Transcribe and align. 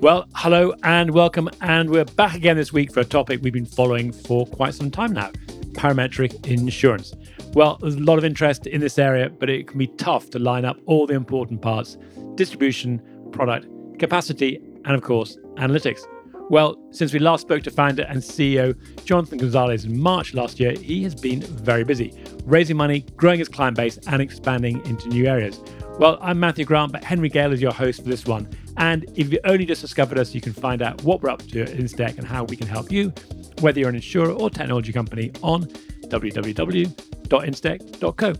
Well, 0.00 0.26
hello 0.34 0.72
and 0.82 1.10
welcome. 1.10 1.50
And 1.60 1.90
we're 1.90 2.06
back 2.06 2.34
again 2.34 2.56
this 2.56 2.72
week 2.72 2.90
for 2.90 3.00
a 3.00 3.04
topic 3.04 3.40
we've 3.42 3.52
been 3.52 3.66
following 3.66 4.12
for 4.12 4.46
quite 4.46 4.72
some 4.72 4.90
time 4.90 5.12
now 5.12 5.30
parametric 5.72 6.46
insurance. 6.46 7.12
Well, 7.52 7.76
there's 7.82 7.96
a 7.96 8.00
lot 8.00 8.16
of 8.16 8.24
interest 8.24 8.66
in 8.66 8.80
this 8.80 8.98
area, 8.98 9.28
but 9.28 9.50
it 9.50 9.68
can 9.68 9.76
be 9.76 9.88
tough 9.88 10.30
to 10.30 10.38
line 10.38 10.64
up 10.64 10.78
all 10.86 11.06
the 11.06 11.12
important 11.12 11.60
parts 11.60 11.98
distribution, 12.34 13.02
product, 13.30 13.66
capacity, 13.98 14.58
and 14.86 14.94
of 14.94 15.02
course, 15.02 15.36
analytics. 15.56 16.00
Well, 16.48 16.82
since 16.92 17.12
we 17.12 17.18
last 17.18 17.42
spoke 17.42 17.62
to 17.64 17.70
founder 17.70 18.04
and 18.04 18.22
CEO 18.22 18.74
Jonathan 19.04 19.36
Gonzalez 19.36 19.84
in 19.84 20.00
March 20.00 20.32
last 20.32 20.58
year, 20.58 20.72
he 20.72 21.02
has 21.02 21.14
been 21.14 21.42
very 21.42 21.84
busy, 21.84 22.14
raising 22.46 22.78
money, 22.78 23.04
growing 23.16 23.38
his 23.38 23.50
client 23.50 23.76
base, 23.76 23.98
and 24.06 24.22
expanding 24.22 24.84
into 24.86 25.08
new 25.08 25.26
areas. 25.26 25.62
Well, 25.98 26.18
I'm 26.22 26.40
Matthew 26.40 26.64
Grant, 26.64 26.92
but 26.92 27.04
Henry 27.04 27.28
Gale 27.28 27.52
is 27.52 27.60
your 27.60 27.72
host 27.72 28.02
for 28.02 28.08
this 28.08 28.24
one. 28.24 28.48
And 28.76 29.04
if 29.16 29.32
you've 29.32 29.40
only 29.44 29.66
just 29.66 29.80
discovered 29.80 30.18
us, 30.18 30.34
you 30.34 30.40
can 30.40 30.52
find 30.52 30.82
out 30.82 31.00
what 31.02 31.22
we're 31.22 31.30
up 31.30 31.42
to 31.48 31.62
at 31.62 31.70
Instech 31.70 32.18
and 32.18 32.26
how 32.26 32.44
we 32.44 32.56
can 32.56 32.66
help 32.66 32.90
you, 32.90 33.12
whether 33.60 33.78
you're 33.80 33.88
an 33.88 33.94
insurer 33.94 34.32
or 34.32 34.50
technology 34.50 34.92
company, 34.92 35.30
on 35.42 35.66
www.instech.co. 36.08 38.32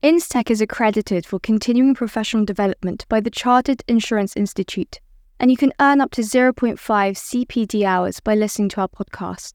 Instech 0.00 0.48
is 0.50 0.60
accredited 0.60 1.26
for 1.26 1.40
continuing 1.40 1.92
professional 1.94 2.44
development 2.44 3.04
by 3.08 3.18
the 3.20 3.30
Chartered 3.30 3.82
Insurance 3.88 4.36
Institute, 4.36 5.00
and 5.40 5.50
you 5.50 5.56
can 5.56 5.72
earn 5.80 6.00
up 6.00 6.12
to 6.12 6.22
0.5 6.22 6.78
CPD 6.78 7.84
hours 7.84 8.20
by 8.20 8.36
listening 8.36 8.68
to 8.70 8.80
our 8.80 8.88
podcast. 8.88 9.54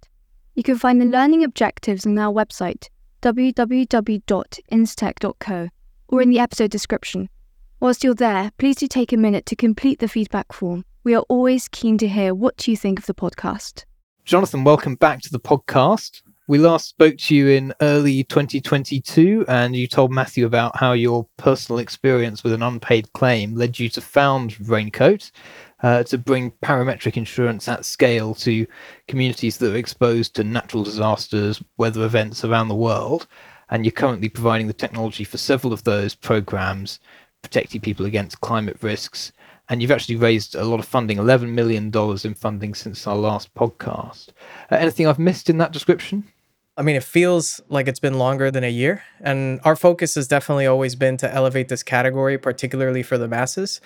You 0.53 0.63
can 0.63 0.77
find 0.77 1.01
the 1.01 1.05
learning 1.05 1.45
objectives 1.45 2.05
on 2.05 2.17
our 2.17 2.33
website, 2.33 2.89
www.instech.co 3.21 5.69
or 6.13 6.21
in 6.21 6.29
the 6.29 6.37
episode 6.37 6.69
description. 6.69 7.27
Whilst 7.79 8.03
you're 8.03 8.13
there, 8.13 8.51
please 8.59 8.75
do 8.75 8.87
take 8.87 9.11
a 9.11 9.17
minute 9.17 9.47
to 9.47 9.55
complete 9.55 9.97
the 9.97 10.07
feedback 10.07 10.53
form. 10.53 10.85
We 11.03 11.15
are 11.15 11.25
always 11.27 11.67
keen 11.67 11.97
to 11.97 12.07
hear 12.07 12.35
what 12.35 12.67
you 12.67 12.77
think 12.77 12.99
of 12.99 13.07
the 13.07 13.15
podcast. 13.15 13.85
Jonathan, 14.23 14.63
welcome 14.63 14.93
back 14.93 15.21
to 15.21 15.31
the 15.31 15.39
podcast. 15.39 16.21
We 16.47 16.59
last 16.59 16.87
spoke 16.87 17.17
to 17.17 17.35
you 17.35 17.47
in 17.47 17.73
early 17.81 18.25
2022, 18.25 19.45
and 19.47 19.75
you 19.75 19.87
told 19.87 20.11
Matthew 20.11 20.45
about 20.45 20.77
how 20.77 20.91
your 20.91 21.25
personal 21.37 21.79
experience 21.79 22.43
with 22.43 22.53
an 22.53 22.61
unpaid 22.61 23.11
claim 23.13 23.55
led 23.55 23.79
you 23.79 23.89
to 23.89 23.99
found 23.99 24.55
Raincoat 24.69 25.31
uh, 25.81 26.03
to 26.03 26.17
bring 26.19 26.51
parametric 26.63 27.17
insurance 27.17 27.67
at 27.67 27.85
scale 27.85 28.35
to 28.35 28.67
communities 29.07 29.57
that 29.57 29.73
are 29.73 29.77
exposed 29.77 30.35
to 30.35 30.43
natural 30.43 30.83
disasters, 30.83 31.63
weather 31.77 32.05
events 32.05 32.45
around 32.45 32.67
the 32.67 32.75
world 32.75 33.25
and 33.69 33.85
you're 33.85 33.91
currently 33.91 34.29
providing 34.29 34.67
the 34.67 34.73
technology 34.73 35.23
for 35.23 35.37
several 35.37 35.73
of 35.73 35.83
those 35.83 36.15
programs, 36.15 36.99
protecting 37.41 37.81
people 37.81 38.05
against 38.05 38.41
climate 38.41 38.77
risks. 38.81 39.31
And 39.69 39.81
you've 39.81 39.91
actually 39.91 40.17
raised 40.17 40.55
a 40.55 40.65
lot 40.65 40.79
of 40.79 40.85
funding, 40.85 41.17
$11 41.17 41.49
million 41.49 41.91
in 42.23 42.33
funding 42.33 42.73
since 42.73 43.07
our 43.07 43.15
last 43.15 43.53
podcast. 43.55 44.29
Uh, 44.71 44.75
anything 44.75 45.07
I've 45.07 45.19
missed 45.19 45.49
in 45.49 45.57
that 45.57 45.71
description? 45.71 46.25
I 46.75 46.81
mean, 46.81 46.95
it 46.95 47.03
feels 47.03 47.61
like 47.69 47.87
it's 47.87 47.99
been 47.99 48.17
longer 48.17 48.49
than 48.49 48.63
a 48.63 48.69
year. 48.69 49.03
And 49.21 49.59
our 49.63 49.75
focus 49.75 50.15
has 50.15 50.27
definitely 50.27 50.65
always 50.65 50.95
been 50.95 51.17
to 51.17 51.33
elevate 51.33 51.69
this 51.69 51.83
category, 51.83 52.37
particularly 52.37 53.03
for 53.03 53.17
the 53.17 53.27
masses, 53.27 53.79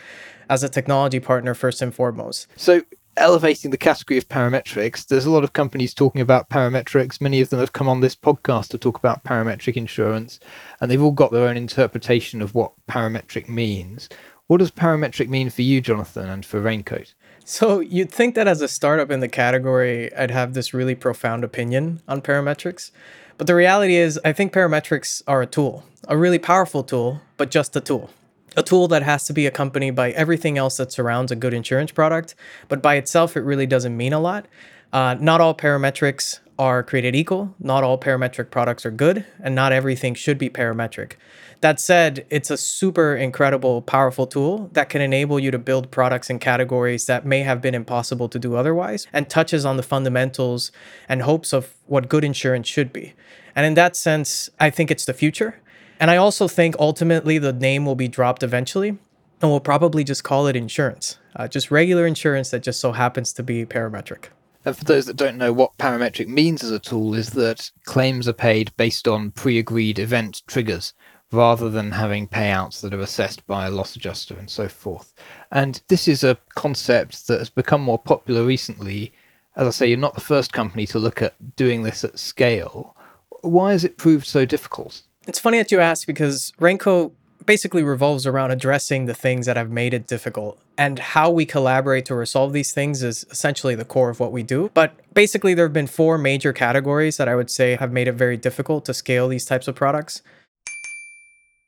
as 0.49 0.63
a 0.63 0.69
technology 0.69 1.19
partner 1.19 1.53
first 1.53 1.81
and 1.81 1.93
foremost. 1.93 2.47
So, 2.55 2.83
elevating 3.17 3.71
the 3.71 3.77
category 3.77 4.17
of 4.17 4.29
parametrics. 4.29 5.05
There's 5.05 5.25
a 5.25 5.31
lot 5.31 5.43
of 5.43 5.53
companies 5.53 5.93
talking 5.93 6.21
about 6.21 6.49
parametrics. 6.49 7.19
Many 7.19 7.41
of 7.41 7.49
them 7.49 7.59
have 7.59 7.73
come 7.73 7.89
on 7.89 7.99
this 7.99 8.15
podcast 8.15 8.69
to 8.69 8.77
talk 8.77 8.97
about 8.97 9.23
parametric 9.23 9.75
insurance, 9.75 10.39
and 10.79 10.89
they've 10.89 11.01
all 11.01 11.11
got 11.11 11.31
their 11.31 11.47
own 11.47 11.57
interpretation 11.57 12.41
of 12.41 12.55
what 12.55 12.71
parametric 12.87 13.49
means. 13.49 14.07
What 14.47 14.59
does 14.59 14.71
parametric 14.71 15.27
mean 15.27 15.49
for 15.49 15.61
you, 15.61 15.81
Jonathan, 15.81 16.29
and 16.29 16.45
for 16.45 16.61
Raincoat? 16.61 17.13
So 17.43 17.79
you'd 17.79 18.11
think 18.11 18.35
that 18.35 18.47
as 18.47 18.61
a 18.61 18.67
startup 18.67 19.11
in 19.11 19.19
the 19.19 19.27
category, 19.27 20.13
I'd 20.15 20.31
have 20.31 20.53
this 20.53 20.73
really 20.73 20.95
profound 20.95 21.43
opinion 21.43 22.01
on 22.07 22.21
parametrics. 22.21 22.91
But 23.37 23.47
the 23.47 23.55
reality 23.55 23.95
is, 23.95 24.19
I 24.23 24.33
think 24.33 24.53
parametrics 24.53 25.21
are 25.27 25.41
a 25.41 25.45
tool, 25.45 25.83
a 26.07 26.17
really 26.17 26.39
powerful 26.39 26.83
tool, 26.83 27.21
but 27.37 27.51
just 27.51 27.75
a 27.75 27.81
tool 27.81 28.09
a 28.55 28.63
tool 28.63 28.87
that 28.87 29.03
has 29.03 29.25
to 29.25 29.33
be 29.33 29.45
accompanied 29.45 29.91
by 29.91 30.11
everything 30.11 30.57
else 30.57 30.77
that 30.77 30.91
surrounds 30.91 31.31
a 31.31 31.35
good 31.35 31.53
insurance 31.53 31.91
product. 31.91 32.35
But 32.67 32.81
by 32.81 32.95
itself, 32.95 33.37
it 33.37 33.41
really 33.41 33.67
doesn't 33.67 33.95
mean 33.95 34.13
a 34.13 34.19
lot. 34.19 34.47
Uh, 34.93 35.15
not 35.19 35.41
all 35.41 35.53
parametrics 35.53 36.39
are 36.57 36.81
created 36.81 37.15
equal. 37.15 37.53
Not 37.59 37.83
all 37.83 37.99
parametric 37.99 38.49
products 38.49 38.85
are 38.85 38.91
good, 38.91 39.25
and 39.39 39.53
not 39.53 39.71
everything 39.71 40.15
should 40.15 40.37
be 40.37 40.49
parametric. 40.49 41.13
That 41.61 41.79
said, 41.79 42.25
it's 42.29 42.51
a 42.51 42.57
super 42.57 43.15
incredible, 43.15 43.81
powerful 43.81 44.27
tool 44.27 44.69
that 44.73 44.89
can 44.89 45.01
enable 45.01 45.39
you 45.39 45.49
to 45.51 45.57
build 45.57 45.89
products 45.89 46.29
and 46.29 46.39
categories 46.39 47.07
that 47.07 47.25
may 47.25 47.41
have 47.41 47.61
been 47.61 47.73
impossible 47.73 48.29
to 48.29 48.39
do 48.39 48.55
otherwise 48.55 49.07
and 49.11 49.27
touches 49.27 49.65
on 49.65 49.77
the 49.77 49.83
fundamentals 49.83 50.71
and 51.09 51.23
hopes 51.23 51.53
of 51.53 51.73
what 51.87 52.09
good 52.09 52.23
insurance 52.23 52.67
should 52.67 52.93
be. 52.93 53.13
And 53.55 53.65
in 53.65 53.73
that 53.73 53.95
sense, 53.95 54.51
I 54.59 54.69
think 54.69 54.91
it's 54.91 55.05
the 55.05 55.15
future. 55.15 55.59
And 55.99 56.11
I 56.11 56.17
also 56.17 56.47
think 56.47 56.75
ultimately 56.79 57.37
the 57.37 57.53
name 57.53 57.85
will 57.85 57.95
be 57.95 58.07
dropped 58.07 58.43
eventually, 58.43 58.89
and 58.89 59.51
we'll 59.51 59.59
probably 59.59 60.03
just 60.03 60.23
call 60.23 60.47
it 60.47 60.55
insurance, 60.55 61.17
uh, 61.35 61.47
just 61.47 61.71
regular 61.71 62.05
insurance 62.05 62.49
that 62.51 62.63
just 62.63 62.79
so 62.79 62.91
happens 62.91 63.33
to 63.33 63.43
be 63.43 63.65
parametric. 63.65 64.25
And 64.65 64.75
for 64.77 64.83
those 64.83 65.05
that 65.05 65.15
don't 65.15 65.37
know 65.37 65.53
what 65.53 65.77
parametric 65.77 66.27
means 66.27 66.63
as 66.63 66.71
a 66.71 66.79
tool, 66.79 67.13
is 67.13 67.29
that 67.31 67.71
claims 67.85 68.27
are 68.27 68.33
paid 68.33 68.75
based 68.75 69.07
on 69.07 69.31
pre 69.31 69.57
agreed 69.57 69.97
event 69.97 70.43
triggers 70.45 70.93
rather 71.31 71.69
than 71.69 71.91
having 71.91 72.27
payouts 72.27 72.81
that 72.81 72.93
are 72.93 72.99
assessed 72.99 73.45
by 73.47 73.65
a 73.65 73.71
loss 73.71 73.95
adjuster 73.95 74.35
and 74.37 74.49
so 74.49 74.67
forth. 74.67 75.13
And 75.51 75.81
this 75.87 76.07
is 76.07 76.23
a 76.23 76.37
concept 76.55 77.27
that 77.27 77.39
has 77.39 77.49
become 77.49 77.81
more 77.81 77.99
popular 77.99 78.43
recently. 78.45 79.13
As 79.55 79.67
I 79.67 79.71
say, 79.71 79.87
you're 79.87 79.97
not 79.97 80.15
the 80.15 80.21
first 80.21 80.53
company 80.53 80.85
to 80.87 80.99
look 80.99 81.21
at 81.21 81.55
doing 81.55 81.83
this 81.83 82.03
at 82.03 82.19
scale. 82.19 82.95
Why 83.41 83.71
has 83.71 83.83
it 83.83 83.97
proved 83.97 84.25
so 84.25 84.45
difficult? 84.45 85.01
It's 85.27 85.39
funny 85.39 85.57
that 85.57 85.71
you 85.71 85.81
ask 85.81 86.07
because 86.07 86.53
Raincoat 86.57 87.13
basically 87.45 87.83
revolves 87.83 88.25
around 88.25 88.51
addressing 88.51 89.05
the 89.05 89.13
things 89.13 89.45
that 89.45 89.57
have 89.57 89.69
made 89.69 89.93
it 89.93 90.07
difficult. 90.07 90.57
And 90.77 90.99
how 90.99 91.29
we 91.29 91.45
collaborate 91.45 92.05
to 92.05 92.15
resolve 92.15 92.53
these 92.53 92.73
things 92.73 93.03
is 93.03 93.25
essentially 93.29 93.75
the 93.75 93.85
core 93.85 94.09
of 94.09 94.19
what 94.19 94.31
we 94.31 94.41
do. 94.41 94.71
But 94.73 94.93
basically, 95.13 95.53
there 95.53 95.65
have 95.65 95.73
been 95.73 95.87
four 95.87 96.17
major 96.17 96.53
categories 96.53 97.17
that 97.17 97.27
I 97.27 97.35
would 97.35 97.49
say 97.49 97.75
have 97.75 97.91
made 97.91 98.07
it 98.07 98.13
very 98.13 98.37
difficult 98.37 98.85
to 98.85 98.93
scale 98.93 99.27
these 99.27 99.45
types 99.45 99.67
of 99.67 99.75
products. 99.75 100.21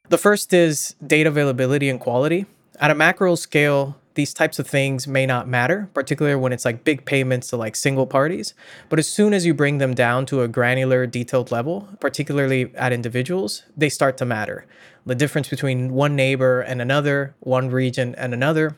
The 0.08 0.18
first 0.18 0.54
is 0.54 0.96
data 1.06 1.30
availability 1.30 1.90
and 1.90 2.00
quality. 2.00 2.46
At 2.80 2.92
a 2.92 2.96
macro 2.96 3.36
scale, 3.36 3.98
these 4.20 4.34
types 4.34 4.60
of 4.60 4.68
things 4.68 5.08
may 5.08 5.26
not 5.26 5.48
matter, 5.48 5.90
particularly 5.94 6.36
when 6.36 6.52
it's 6.52 6.66
like 6.66 6.84
big 6.84 7.06
payments 7.06 7.48
to 7.48 7.56
like 7.56 7.74
single 7.74 8.06
parties. 8.06 8.54
But 8.90 9.00
as 9.00 9.08
soon 9.08 9.34
as 9.34 9.46
you 9.46 9.54
bring 9.54 9.78
them 9.78 9.94
down 9.94 10.26
to 10.26 10.42
a 10.42 10.48
granular, 10.50 11.08
detailed 11.08 11.52
level, 11.52 11.88
particularly 12.02 12.76
at 12.76 12.92
individuals, 12.92 13.64
they 13.78 13.88
start 13.88 14.18
to 14.18 14.26
matter. 14.26 14.66
The 15.06 15.16
difference 15.16 15.48
between 15.48 15.94
one 15.94 16.18
neighbor 16.18 16.60
and 16.60 16.82
another, 16.82 17.34
one 17.40 17.70
region 17.70 18.14
and 18.16 18.34
another, 18.34 18.76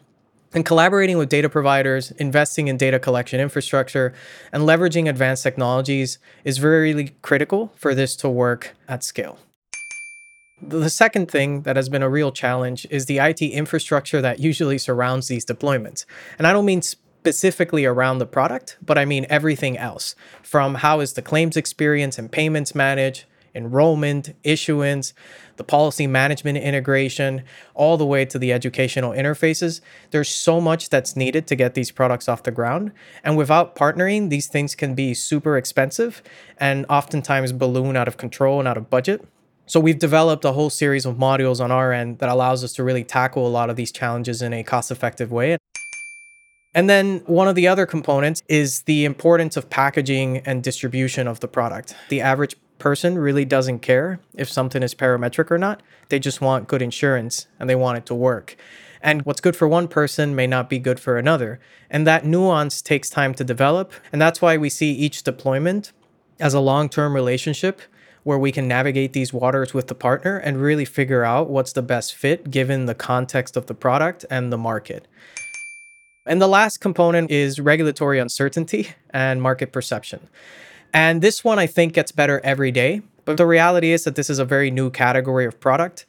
and 0.53 0.63
collaborating 0.63 1.17
with 1.17 1.29
data 1.29 1.49
providers, 1.49 2.11
investing 2.11 2.67
in 2.67 2.77
data 2.77 2.99
collection 2.99 3.39
infrastructure, 3.39 4.13
and 4.53 4.61
leveraging 4.61 5.09
advanced 5.09 5.41
technologies 5.41 6.19
is 6.43 6.59
very 6.59 7.15
critical 7.23 7.73
for 7.75 7.95
this 7.95 8.15
to 8.17 8.29
work 8.29 8.75
at 8.87 9.03
scale. 9.03 9.39
The 10.61 10.89
second 10.89 11.31
thing 11.31 11.63
that 11.63 11.75
has 11.75 11.89
been 11.89 12.03
a 12.03 12.09
real 12.09 12.31
challenge 12.31 12.85
is 12.91 13.07
the 13.07 13.17
IT 13.17 13.41
infrastructure 13.41 14.21
that 14.21 14.39
usually 14.39 14.77
surrounds 14.77 15.27
these 15.27 15.43
deployments. 15.43 16.05
And 16.37 16.45
I 16.45 16.53
don't 16.53 16.65
mean 16.65 16.83
specifically 16.83 17.83
around 17.85 18.19
the 18.19 18.27
product, 18.27 18.77
but 18.81 18.97
I 18.97 19.05
mean 19.05 19.25
everything 19.27 19.77
else 19.77 20.15
from 20.43 20.75
how 20.75 20.99
is 20.99 21.13
the 21.13 21.21
claims 21.23 21.57
experience 21.57 22.19
and 22.19 22.31
payments 22.31 22.75
managed, 22.75 23.25
enrollment, 23.55 24.35
issuance, 24.43 25.13
the 25.57 25.63
policy 25.63 26.05
management 26.05 26.57
integration, 26.59 27.43
all 27.73 27.97
the 27.97 28.05
way 28.05 28.23
to 28.25 28.37
the 28.37 28.53
educational 28.53 29.11
interfaces. 29.11 29.81
There's 30.11 30.29
so 30.29 30.61
much 30.61 30.89
that's 30.89 31.15
needed 31.15 31.47
to 31.47 31.55
get 31.55 31.73
these 31.73 31.91
products 31.91 32.29
off 32.29 32.43
the 32.43 32.51
ground. 32.51 32.91
And 33.23 33.35
without 33.35 33.75
partnering, 33.75 34.29
these 34.29 34.47
things 34.47 34.75
can 34.75 34.93
be 34.93 35.13
super 35.15 35.57
expensive 35.57 36.21
and 36.59 36.85
oftentimes 36.87 37.51
balloon 37.51 37.97
out 37.97 38.07
of 38.07 38.17
control 38.17 38.59
and 38.59 38.67
out 38.67 38.77
of 38.77 38.89
budget. 38.89 39.25
So 39.71 39.79
we've 39.79 39.99
developed 39.99 40.43
a 40.43 40.51
whole 40.51 40.69
series 40.69 41.05
of 41.05 41.15
modules 41.15 41.63
on 41.63 41.71
our 41.71 41.93
end 41.93 42.19
that 42.19 42.27
allows 42.27 42.61
us 42.61 42.73
to 42.73 42.83
really 42.83 43.05
tackle 43.05 43.47
a 43.47 43.53
lot 43.55 43.69
of 43.69 43.77
these 43.77 43.89
challenges 43.89 44.41
in 44.41 44.51
a 44.51 44.63
cost-effective 44.63 45.31
way. 45.31 45.57
And 46.73 46.89
then 46.89 47.19
one 47.19 47.47
of 47.47 47.55
the 47.55 47.69
other 47.69 47.85
components 47.85 48.43
is 48.49 48.81
the 48.81 49.05
importance 49.05 49.55
of 49.55 49.69
packaging 49.69 50.39
and 50.39 50.61
distribution 50.61 51.25
of 51.25 51.39
the 51.39 51.47
product. 51.47 51.95
The 52.09 52.19
average 52.19 52.57
person 52.79 53.17
really 53.17 53.45
doesn't 53.45 53.79
care 53.79 54.19
if 54.35 54.49
something 54.49 54.83
is 54.83 54.93
parametric 54.93 55.49
or 55.49 55.57
not. 55.57 55.81
They 56.09 56.19
just 56.19 56.41
want 56.41 56.67
good 56.67 56.81
insurance 56.81 57.47
and 57.57 57.69
they 57.69 57.75
want 57.75 57.97
it 57.97 58.05
to 58.07 58.13
work. 58.13 58.57
And 59.01 59.21
what's 59.21 59.39
good 59.39 59.55
for 59.55 59.69
one 59.69 59.87
person 59.87 60.35
may 60.35 60.47
not 60.47 60.69
be 60.69 60.79
good 60.79 60.99
for 60.99 61.17
another. 61.17 61.61
And 61.89 62.05
that 62.05 62.25
nuance 62.25 62.81
takes 62.81 63.09
time 63.09 63.33
to 63.35 63.45
develop. 63.45 63.93
And 64.11 64.21
that's 64.21 64.41
why 64.41 64.57
we 64.57 64.67
see 64.67 64.91
each 64.91 65.23
deployment 65.23 65.93
as 66.41 66.53
a 66.53 66.59
long 66.59 66.89
term 66.89 67.15
relationship 67.15 67.81
where 68.23 68.37
we 68.37 68.51
can 68.51 68.67
navigate 68.67 69.13
these 69.13 69.33
waters 69.33 69.73
with 69.73 69.87
the 69.87 69.95
partner 69.95 70.37
and 70.37 70.61
really 70.61 70.85
figure 70.85 71.23
out 71.23 71.49
what's 71.49 71.73
the 71.73 71.81
best 71.81 72.15
fit 72.15 72.51
given 72.51 72.85
the 72.85 72.95
context 72.95 73.57
of 73.57 73.65
the 73.65 73.73
product 73.73 74.25
and 74.29 74.51
the 74.51 74.57
market. 74.57 75.07
And 76.25 76.41
the 76.41 76.47
last 76.47 76.79
component 76.79 77.31
is 77.31 77.59
regulatory 77.59 78.19
uncertainty 78.19 78.89
and 79.09 79.41
market 79.41 79.71
perception. 79.71 80.27
And 80.93 81.21
this 81.21 81.43
one 81.43 81.57
I 81.57 81.67
think 81.67 81.93
gets 81.93 82.11
better 82.11 82.39
every 82.43 82.71
day. 82.71 83.01
But 83.25 83.37
the 83.37 83.45
reality 83.45 83.91
is 83.91 84.03
that 84.03 84.15
this 84.15 84.29
is 84.29 84.39
a 84.39 84.45
very 84.45 84.71
new 84.71 84.89
category 84.89 85.45
of 85.45 85.59
product 85.59 86.05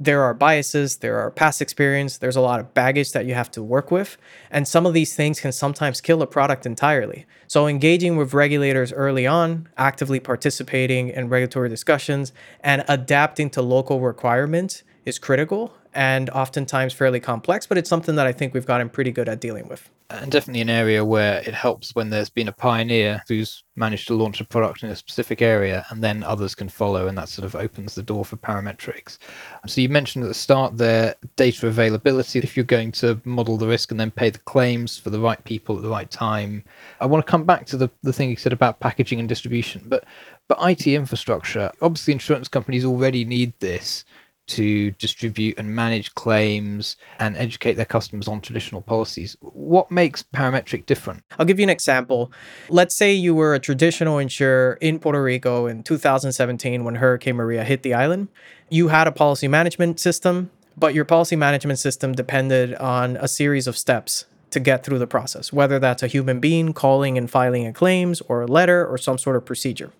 there 0.00 0.22
are 0.22 0.32
biases, 0.32 0.96
there 0.96 1.18
are 1.18 1.30
past 1.30 1.60
experience, 1.60 2.16
there's 2.16 2.34
a 2.34 2.40
lot 2.40 2.58
of 2.58 2.72
baggage 2.72 3.12
that 3.12 3.26
you 3.26 3.34
have 3.34 3.50
to 3.50 3.62
work 3.62 3.90
with. 3.90 4.16
And 4.50 4.66
some 4.66 4.86
of 4.86 4.94
these 4.94 5.14
things 5.14 5.40
can 5.40 5.52
sometimes 5.52 6.00
kill 6.00 6.22
a 6.22 6.26
product 6.26 6.64
entirely. 6.64 7.26
So, 7.46 7.66
engaging 7.66 8.16
with 8.16 8.32
regulators 8.32 8.92
early 8.94 9.26
on, 9.26 9.68
actively 9.76 10.18
participating 10.18 11.10
in 11.10 11.28
regulatory 11.28 11.68
discussions, 11.68 12.32
and 12.60 12.82
adapting 12.88 13.50
to 13.50 13.62
local 13.62 14.00
requirements 14.00 14.82
is 15.04 15.18
critical 15.18 15.74
and 15.94 16.30
oftentimes 16.30 16.92
fairly 16.92 17.20
complex, 17.20 17.66
but 17.66 17.78
it's 17.78 17.88
something 17.88 18.16
that 18.16 18.26
I 18.26 18.32
think 18.32 18.54
we've 18.54 18.66
gotten 18.66 18.88
pretty 18.88 19.10
good 19.10 19.28
at 19.28 19.40
dealing 19.40 19.68
with. 19.68 19.90
And 20.10 20.32
definitely 20.32 20.60
an 20.60 20.70
area 20.70 21.04
where 21.04 21.38
it 21.38 21.54
helps 21.54 21.94
when 21.94 22.10
there's 22.10 22.30
been 22.30 22.48
a 22.48 22.52
pioneer 22.52 23.22
who's 23.28 23.62
managed 23.76 24.08
to 24.08 24.14
launch 24.14 24.40
a 24.40 24.44
product 24.44 24.82
in 24.82 24.90
a 24.90 24.96
specific 24.96 25.40
area 25.40 25.86
and 25.90 26.02
then 26.02 26.24
others 26.24 26.56
can 26.56 26.68
follow, 26.68 27.06
and 27.06 27.16
that 27.16 27.28
sort 27.28 27.46
of 27.46 27.54
opens 27.54 27.94
the 27.94 28.02
door 28.02 28.24
for 28.24 28.36
parametrics. 28.36 29.18
So 29.66 29.80
you 29.80 29.88
mentioned 29.88 30.24
at 30.24 30.28
the 30.28 30.34
start 30.34 30.76
there 30.76 31.14
data 31.36 31.68
availability. 31.68 32.40
If 32.40 32.56
you're 32.56 32.64
going 32.64 32.90
to 32.92 33.20
model 33.24 33.56
the 33.56 33.68
risk 33.68 33.92
and 33.92 34.00
then 34.00 34.10
pay 34.10 34.30
the 34.30 34.40
claims 34.40 34.98
for 34.98 35.10
the 35.10 35.20
right 35.20 35.42
people 35.44 35.76
at 35.76 35.82
the 35.82 35.88
right 35.88 36.10
time, 36.10 36.64
I 37.00 37.06
want 37.06 37.24
to 37.24 37.30
come 37.30 37.44
back 37.44 37.66
to 37.66 37.76
the, 37.76 37.88
the 38.02 38.12
thing 38.12 38.30
you 38.30 38.36
said 38.36 38.52
about 38.52 38.80
packaging 38.80 39.20
and 39.20 39.28
distribution, 39.28 39.84
but 39.86 40.04
but 40.48 40.58
IT 40.68 40.88
infrastructure, 40.88 41.70
obviously 41.80 42.12
insurance 42.12 42.48
companies 42.48 42.84
already 42.84 43.24
need 43.24 43.52
this 43.60 44.04
to 44.50 44.90
distribute 44.92 45.58
and 45.58 45.74
manage 45.74 46.14
claims 46.14 46.96
and 47.18 47.36
educate 47.36 47.74
their 47.74 47.84
customers 47.84 48.28
on 48.28 48.40
traditional 48.40 48.82
policies. 48.82 49.36
What 49.40 49.90
makes 49.90 50.22
Parametric 50.22 50.86
different? 50.86 51.22
I'll 51.38 51.46
give 51.46 51.58
you 51.58 51.64
an 51.64 51.70
example. 51.70 52.32
Let's 52.68 52.94
say 52.94 53.12
you 53.12 53.34
were 53.34 53.54
a 53.54 53.60
traditional 53.60 54.18
insurer 54.18 54.76
in 54.80 54.98
Puerto 54.98 55.22
Rico 55.22 55.66
in 55.66 55.82
2017 55.82 56.84
when 56.84 56.96
Hurricane 56.96 57.36
Maria 57.36 57.64
hit 57.64 57.82
the 57.82 57.94
island. 57.94 58.28
You 58.68 58.88
had 58.88 59.06
a 59.06 59.12
policy 59.12 59.48
management 59.48 60.00
system, 60.00 60.50
but 60.76 60.94
your 60.94 61.04
policy 61.04 61.36
management 61.36 61.78
system 61.78 62.12
depended 62.12 62.74
on 62.74 63.16
a 63.16 63.28
series 63.28 63.66
of 63.66 63.78
steps 63.78 64.26
to 64.50 64.58
get 64.58 64.84
through 64.84 64.98
the 64.98 65.06
process, 65.06 65.52
whether 65.52 65.78
that's 65.78 66.02
a 66.02 66.08
human 66.08 66.40
being 66.40 66.72
calling 66.72 67.16
and 67.16 67.30
filing 67.30 67.66
a 67.66 67.72
claims 67.72 68.20
or 68.22 68.42
a 68.42 68.46
letter 68.46 68.84
or 68.84 68.98
some 68.98 69.18
sort 69.18 69.36
of 69.36 69.44
procedure. 69.44 69.92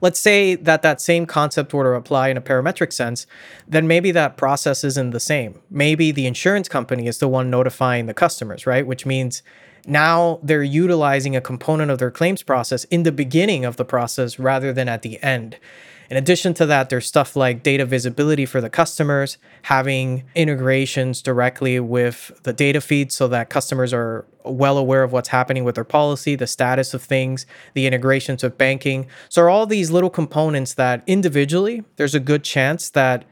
Let's 0.00 0.20
say 0.20 0.54
that 0.54 0.82
that 0.82 1.00
same 1.00 1.26
concept 1.26 1.72
were 1.72 1.84
to 1.84 1.96
apply 1.96 2.28
in 2.28 2.36
a 2.36 2.40
parametric 2.40 2.92
sense, 2.92 3.26
then 3.66 3.86
maybe 3.86 4.10
that 4.12 4.36
process 4.36 4.84
isn't 4.84 5.10
the 5.10 5.20
same. 5.20 5.60
Maybe 5.70 6.12
the 6.12 6.26
insurance 6.26 6.68
company 6.68 7.06
is 7.06 7.18
the 7.18 7.28
one 7.28 7.50
notifying 7.50 8.06
the 8.06 8.14
customers, 8.14 8.66
right? 8.66 8.86
Which 8.86 9.06
means 9.06 9.42
now 9.86 10.38
they're 10.42 10.62
utilizing 10.62 11.34
a 11.34 11.40
component 11.40 11.90
of 11.90 11.98
their 11.98 12.10
claims 12.10 12.42
process 12.42 12.84
in 12.84 13.02
the 13.02 13.12
beginning 13.12 13.64
of 13.64 13.76
the 13.76 13.84
process 13.84 14.38
rather 14.38 14.72
than 14.72 14.88
at 14.88 15.02
the 15.02 15.22
end. 15.22 15.56
In 16.10 16.16
addition 16.16 16.54
to 16.54 16.66
that, 16.66 16.88
there's 16.88 17.06
stuff 17.06 17.36
like 17.36 17.62
data 17.62 17.84
visibility 17.84 18.46
for 18.46 18.62
the 18.62 18.70
customers, 18.70 19.36
having 19.62 20.24
integrations 20.34 21.20
directly 21.20 21.78
with 21.80 22.40
the 22.44 22.52
data 22.54 22.80
feed 22.80 23.12
so 23.12 23.28
that 23.28 23.50
customers 23.50 23.92
are 23.92 24.24
well 24.42 24.78
aware 24.78 25.02
of 25.02 25.12
what's 25.12 25.28
happening 25.28 25.64
with 25.64 25.74
their 25.74 25.84
policy, 25.84 26.34
the 26.34 26.46
status 26.46 26.94
of 26.94 27.02
things, 27.02 27.44
the 27.74 27.86
integrations 27.86 28.42
of 28.42 28.56
banking. 28.56 29.06
So, 29.28 29.46
all 29.48 29.66
these 29.66 29.90
little 29.90 30.08
components 30.08 30.74
that 30.74 31.02
individually, 31.06 31.84
there's 31.96 32.14
a 32.14 32.20
good 32.20 32.42
chance 32.42 32.88
that 32.90 33.26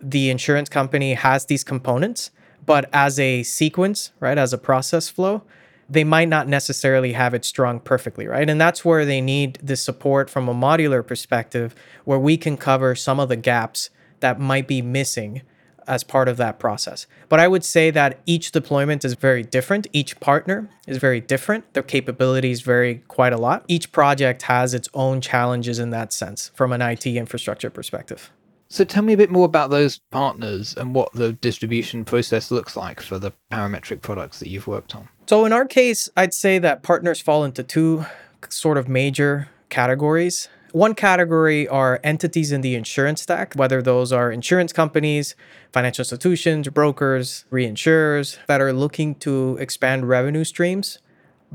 the 0.00 0.30
insurance 0.30 0.70
company 0.70 1.12
has 1.12 1.44
these 1.46 1.62
components, 1.62 2.30
but 2.64 2.88
as 2.94 3.20
a 3.20 3.42
sequence, 3.42 4.12
right, 4.20 4.38
as 4.38 4.54
a 4.54 4.58
process 4.58 5.10
flow, 5.10 5.42
they 5.88 6.04
might 6.04 6.28
not 6.28 6.48
necessarily 6.48 7.12
have 7.12 7.34
it 7.34 7.44
strung 7.44 7.80
perfectly, 7.80 8.26
right? 8.26 8.48
And 8.48 8.60
that's 8.60 8.84
where 8.84 9.04
they 9.04 9.20
need 9.20 9.58
the 9.62 9.76
support 9.76 10.30
from 10.30 10.48
a 10.48 10.54
modular 10.54 11.06
perspective, 11.06 11.74
where 12.04 12.18
we 12.18 12.36
can 12.36 12.56
cover 12.56 12.94
some 12.94 13.20
of 13.20 13.28
the 13.28 13.36
gaps 13.36 13.90
that 14.20 14.40
might 14.40 14.66
be 14.66 14.82
missing 14.82 15.42
as 15.86 16.04
part 16.04 16.28
of 16.28 16.36
that 16.36 16.58
process. 16.58 17.06
But 17.28 17.40
I 17.40 17.48
would 17.48 17.64
say 17.64 17.90
that 17.90 18.20
each 18.26 18.52
deployment 18.52 19.04
is 19.04 19.14
very 19.14 19.42
different. 19.42 19.86
Each 19.92 20.18
partner 20.20 20.68
is 20.86 20.98
very 20.98 21.20
different. 21.20 21.72
Their 21.74 21.82
capabilities 21.82 22.60
vary 22.60 23.02
quite 23.08 23.32
a 23.32 23.38
lot. 23.38 23.64
Each 23.68 23.90
project 23.92 24.42
has 24.42 24.74
its 24.74 24.88
own 24.94 25.20
challenges 25.20 25.78
in 25.78 25.90
that 25.90 26.12
sense 26.12 26.50
from 26.54 26.72
an 26.72 26.82
IT 26.82 27.06
infrastructure 27.06 27.70
perspective. 27.70 28.30
So 28.68 28.84
tell 28.84 29.02
me 29.02 29.12
a 29.12 29.18
bit 29.18 29.30
more 29.30 29.44
about 29.44 29.68
those 29.68 29.98
partners 30.10 30.74
and 30.76 30.94
what 30.94 31.12
the 31.12 31.34
distribution 31.34 32.06
process 32.06 32.50
looks 32.50 32.74
like 32.74 33.02
for 33.02 33.18
the 33.18 33.32
parametric 33.50 34.00
products 34.00 34.38
that 34.38 34.48
you've 34.48 34.66
worked 34.66 34.96
on. 34.96 35.08
So 35.32 35.46
in 35.46 35.52
our 35.54 35.64
case, 35.64 36.10
I'd 36.14 36.34
say 36.34 36.58
that 36.58 36.82
partners 36.82 37.18
fall 37.22 37.42
into 37.42 37.62
two 37.62 38.04
sort 38.50 38.76
of 38.76 38.86
major 38.86 39.48
categories. 39.70 40.50
One 40.72 40.94
category 40.94 41.66
are 41.66 42.00
entities 42.04 42.52
in 42.52 42.60
the 42.60 42.74
insurance 42.74 43.22
stack, 43.22 43.54
whether 43.54 43.80
those 43.80 44.12
are 44.12 44.30
insurance 44.30 44.74
companies, 44.74 45.34
financial 45.72 46.02
institutions, 46.02 46.68
brokers, 46.68 47.46
reinsurers 47.50 48.36
that 48.46 48.60
are 48.60 48.74
looking 48.74 49.14
to 49.20 49.56
expand 49.58 50.06
revenue 50.06 50.44
streams 50.44 50.98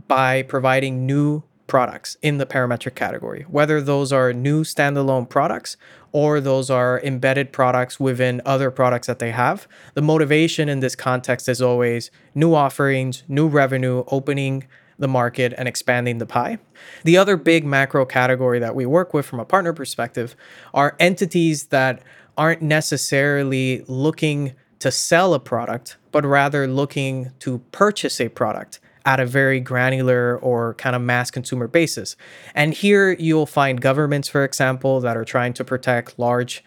by 0.08 0.42
providing 0.42 1.06
new 1.06 1.44
products 1.68 2.18
in 2.22 2.38
the 2.38 2.46
parametric 2.46 2.96
category, 2.96 3.46
whether 3.50 3.82
those 3.82 4.12
are 4.12 4.34
new 4.34 4.64
standalone 4.64 5.30
products 5.30 5.78
or 6.12 6.40
those 6.40 6.70
are 6.70 7.02
embedded 7.04 7.52
products 7.52 8.00
within 8.00 8.42
other 8.46 8.72
products 8.72 9.08
that 9.08 9.20
they 9.20 9.32
have. 9.32 9.68
The 9.94 10.02
motivation 10.02 10.70
in 10.70 10.80
this 10.80 10.96
context 10.96 11.48
is 11.50 11.62
always 11.62 12.10
new 12.34 12.54
offerings, 12.54 13.24
new 13.28 13.48
revenue, 13.48 14.04
opening 14.08 14.66
the 14.98 15.08
market 15.08 15.54
and 15.58 15.68
expanding 15.68 16.18
the 16.18 16.26
pie. 16.26 16.58
The 17.04 17.18
other 17.18 17.38
big 17.38 17.66
macro 17.66 18.06
category 18.06 18.60
that 18.60 18.76
we 18.76 18.86
work 18.86 19.14
with 19.14 19.26
from 19.26 19.40
a 19.40 19.46
partner 19.46 19.74
perspective 19.74 20.36
are 20.74 20.96
entities 21.00 21.68
that 21.68 22.02
aren't 22.38 22.62
necessarily 22.62 23.84
looking 23.88 24.54
to 24.80 24.92
sell 24.92 25.34
a 25.34 25.40
product, 25.40 25.98
but 26.12 26.26
rather 26.26 26.68
looking 26.68 27.32
to 27.40 27.60
purchase 27.72 28.22
a 28.22 28.30
product 28.30 28.80
at 29.08 29.22
a 29.22 29.26
very 29.26 29.62
granular 29.62 30.38
or 30.40 30.74
kind 30.74 30.94
of 30.94 31.02
mass 31.02 31.32
consumer 31.32 31.66
basis. 31.66 32.18
And 32.54 32.74
here 32.74 33.14
you'll 33.14 33.46
find 33.46 33.80
governments, 33.80 34.28
for 34.28 34.44
example, 34.44 35.00
that 35.00 35.16
are 35.16 35.24
trying 35.24 35.54
to 35.54 35.64
protect 35.64 36.20
large 36.20 36.62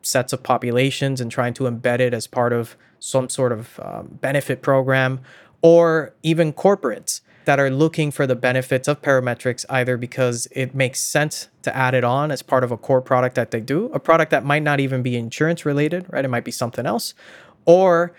sets 0.00 0.32
of 0.32 0.42
populations 0.42 1.20
and 1.20 1.30
trying 1.30 1.52
to 1.52 1.64
embed 1.64 2.00
it 2.00 2.14
as 2.14 2.26
part 2.26 2.54
of 2.54 2.76
some 2.98 3.28
sort 3.28 3.52
of 3.52 3.78
um, 3.80 4.18
benefit 4.22 4.62
program, 4.62 5.20
or 5.60 6.14
even 6.22 6.50
corporates 6.52 7.20
that 7.44 7.60
are 7.60 7.70
looking 7.70 8.10
for 8.10 8.26
the 8.26 8.36
benefits 8.36 8.88
of 8.88 9.02
parametrics 9.02 9.66
either 9.68 9.98
because 9.98 10.48
it 10.52 10.74
makes 10.74 10.98
sense 10.98 11.48
to 11.60 11.76
add 11.76 11.92
it 11.92 12.04
on 12.04 12.30
as 12.30 12.40
part 12.40 12.64
of 12.64 12.72
a 12.72 12.76
core 12.76 13.02
product 13.02 13.34
that 13.34 13.50
they 13.50 13.60
do, 13.60 13.90
a 13.92 14.00
product 14.00 14.30
that 14.30 14.44
might 14.44 14.62
not 14.62 14.80
even 14.80 15.02
be 15.02 15.14
insurance 15.14 15.66
related, 15.66 16.06
right? 16.08 16.24
It 16.24 16.28
might 16.28 16.44
be 16.44 16.52
something 16.52 16.86
else, 16.86 17.12
or 17.66 18.14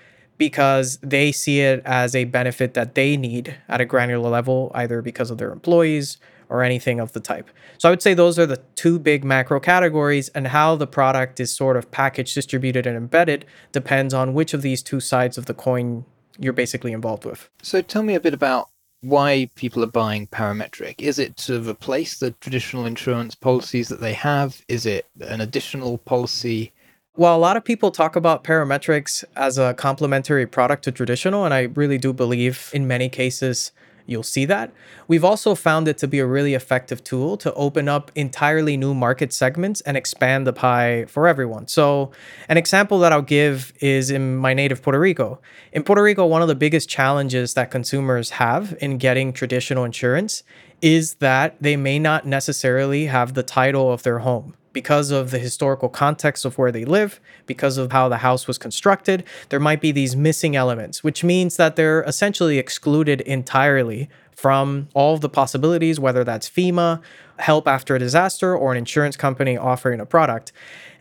because 0.48 0.98
they 1.02 1.32
see 1.32 1.62
it 1.62 1.82
as 1.86 2.14
a 2.14 2.26
benefit 2.26 2.74
that 2.74 2.96
they 2.96 3.16
need 3.16 3.56
at 3.70 3.80
a 3.80 3.86
granular 3.86 4.30
level, 4.30 4.72
either 4.76 5.02
because 5.02 5.32
of 5.32 5.38
their 5.38 5.54
employees 5.54 6.18
or 6.50 6.64
anything 6.64 7.00
of 7.00 7.14
the 7.14 7.22
type. 7.22 7.50
So 7.78 7.88
I 7.88 7.92
would 7.92 8.02
say 8.02 8.14
those 8.14 8.38
are 8.38 8.46
the 8.46 8.62
two 8.76 9.00
big 9.00 9.24
macro 9.24 9.62
categories, 9.62 10.28
and 10.36 10.48
how 10.48 10.76
the 10.76 10.86
product 10.86 11.40
is 11.40 11.56
sort 11.56 11.78
of 11.78 11.90
packaged, 11.92 12.36
distributed, 12.36 12.86
and 12.86 12.98
embedded 12.98 13.46
depends 13.72 14.14
on 14.14 14.34
which 14.34 14.54
of 14.54 14.62
these 14.62 14.84
two 14.84 15.00
sides 15.00 15.38
of 15.38 15.46
the 15.46 15.54
coin 15.54 16.04
you're 16.38 16.52
basically 16.52 16.92
involved 16.92 17.24
with. 17.24 17.50
So 17.62 17.82
tell 17.82 18.04
me 18.04 18.14
a 18.14 18.20
bit 18.20 18.34
about 18.34 18.70
why 19.00 19.50
people 19.56 19.82
are 19.82 19.88
buying 20.04 20.28
parametric. 20.28 20.96
Is 21.00 21.20
it 21.20 21.38
to 21.38 21.62
replace 21.62 22.20
the 22.20 22.32
traditional 22.32 22.86
insurance 22.86 23.34
policies 23.34 23.88
that 23.88 24.02
they 24.02 24.14
have? 24.14 24.62
Is 24.68 24.86
it 24.86 25.06
an 25.22 25.40
additional 25.40 26.00
policy? 26.00 26.74
Well, 27.16 27.36
a 27.36 27.38
lot 27.38 27.58
of 27.58 27.64
people 27.64 27.92
talk 27.92 28.16
about 28.16 28.44
parametrics 28.44 29.24
as 29.36 29.60
a 29.60 29.76
complementary 29.76 30.48
product 30.48 30.84
to 30.86 30.92
traditional, 30.92 31.46
and 31.46 31.54
I 31.54 31.70
really 31.76 32.00
do 32.00 32.12
believe 32.12 32.72
in 32.74 32.88
many 32.88 33.08
cases 33.08 33.72
you'll 34.08 34.24
see 34.24 34.46
that. 34.46 34.74
We've 35.08 35.24
also 35.24 35.54
found 35.54 35.88
it 35.88 36.00
to 36.00 36.08
be 36.08 36.18
a 36.18 36.26
really 36.26 36.56
effective 36.56 37.04
tool 37.04 37.38
to 37.38 37.54
open 37.54 37.88
up 37.88 38.12
entirely 38.16 38.78
new 38.78 38.96
market 38.96 39.32
segments 39.32 39.80
and 39.82 39.96
expand 39.96 40.48
the 40.48 40.54
pie 40.54 41.06
for 41.06 41.28
everyone. 41.28 41.68
So, 41.68 42.10
an 42.50 42.58
example 42.58 42.98
that 43.02 43.14
I'll 43.14 43.22
give 43.22 43.74
is 43.80 44.10
in 44.10 44.36
my 44.36 44.56
native 44.56 44.82
Puerto 44.82 45.00
Rico. 45.00 45.40
In 45.72 45.84
Puerto 45.84 46.02
Rico, 46.02 46.26
one 46.26 46.42
of 46.42 46.48
the 46.48 46.56
biggest 46.56 46.90
challenges 46.90 47.54
that 47.54 47.70
consumers 47.70 48.32
have 48.32 48.76
in 48.82 48.98
getting 48.98 49.34
traditional 49.34 49.84
insurance 49.84 50.42
is 50.82 51.14
that 51.16 51.58
they 51.62 51.78
may 51.78 52.00
not 52.00 52.26
necessarily 52.26 53.06
have 53.06 53.36
the 53.36 53.44
title 53.44 53.92
of 53.92 54.02
their 54.02 54.20
home 54.20 54.56
because 54.74 55.12
of 55.12 55.32
the 55.32 55.40
historical 55.40 55.88
context 55.88 56.44
of 56.46 56.58
where 56.58 56.72
they 56.72 56.84
live, 56.84 57.22
because 57.46 57.78
of 57.78 57.92
how 57.92 58.10
the 58.10 58.18
house 58.18 58.48
was 58.48 58.58
constructed, 58.58 59.24
there 59.50 59.60
might 59.60 59.80
be 59.80 59.92
these 59.92 60.16
missing 60.16 60.56
elements, 60.56 61.04
which 61.04 61.24
means 61.24 61.58
that 61.58 61.76
they're 61.76 62.04
essentially 62.04 62.58
excluded 62.58 63.22
entirely 63.22 64.10
from 64.36 64.90
all 64.94 65.14
of 65.14 65.22
the 65.22 65.30
possibilities, 65.30 66.00
whether 66.00 66.24
that's 66.24 66.50
FEMA, 66.50 67.02
help 67.38 67.68
after 67.68 67.96
a 67.96 68.00
disaster, 68.00 68.56
or 68.56 68.72
an 68.72 68.78
insurance 68.78 69.16
company 69.16 69.56
offering 69.56 70.00
a 70.00 70.06
product. 70.06 70.52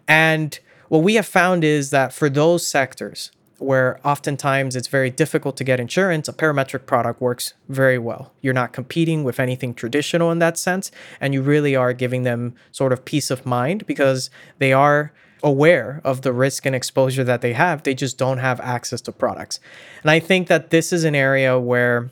And 0.07 0.59
what 0.88 1.02
we 1.02 1.14
have 1.14 1.26
found 1.26 1.64
is 1.64 1.91
that 1.91 2.12
for 2.12 2.29
those 2.29 2.67
sectors, 2.67 3.33
where 3.64 4.00
oftentimes 4.04 4.76
it's 4.76 4.88
very 4.88 5.11
difficult 5.11 5.57
to 5.57 5.64
get 5.64 5.81
insurance, 5.81 6.28
a 6.28 6.33
parametric 6.33 6.87
product 6.87 7.21
works 7.21 7.54
very 7.69 7.99
well. 7.99 8.33
You're 8.40 8.54
not 8.54 8.73
competing 8.73 9.25
with 9.25 9.40
anything 9.40 9.75
traditional 9.75 10.31
in 10.31 10.38
that 10.40 10.59
sense, 10.59 10.90
and 11.21 11.35
you 11.35 11.42
really 11.42 11.76
are 11.76 11.92
giving 11.92 12.23
them 12.23 12.54
sort 12.71 12.92
of 12.92 13.04
peace 13.04 13.31
of 13.31 13.47
mind 13.47 13.87
because 13.87 14.31
they 14.59 14.73
are 14.73 15.12
aware 15.42 16.00
of 16.04 16.23
the 16.23 16.33
risk 16.33 16.66
and 16.66 16.75
exposure 16.75 17.25
that 17.25 17.40
they 17.40 17.52
have. 17.52 17.83
They 17.83 17.95
just 17.95 18.16
don't 18.16 18.38
have 18.38 18.61
access 18.61 19.00
to 19.02 19.12
products. 19.12 19.61
And 20.02 20.11
I 20.11 20.21
think 20.21 20.49
that 20.49 20.71
this 20.71 20.92
is 20.92 21.04
an 21.04 21.14
area 21.14 21.59
where 21.59 22.11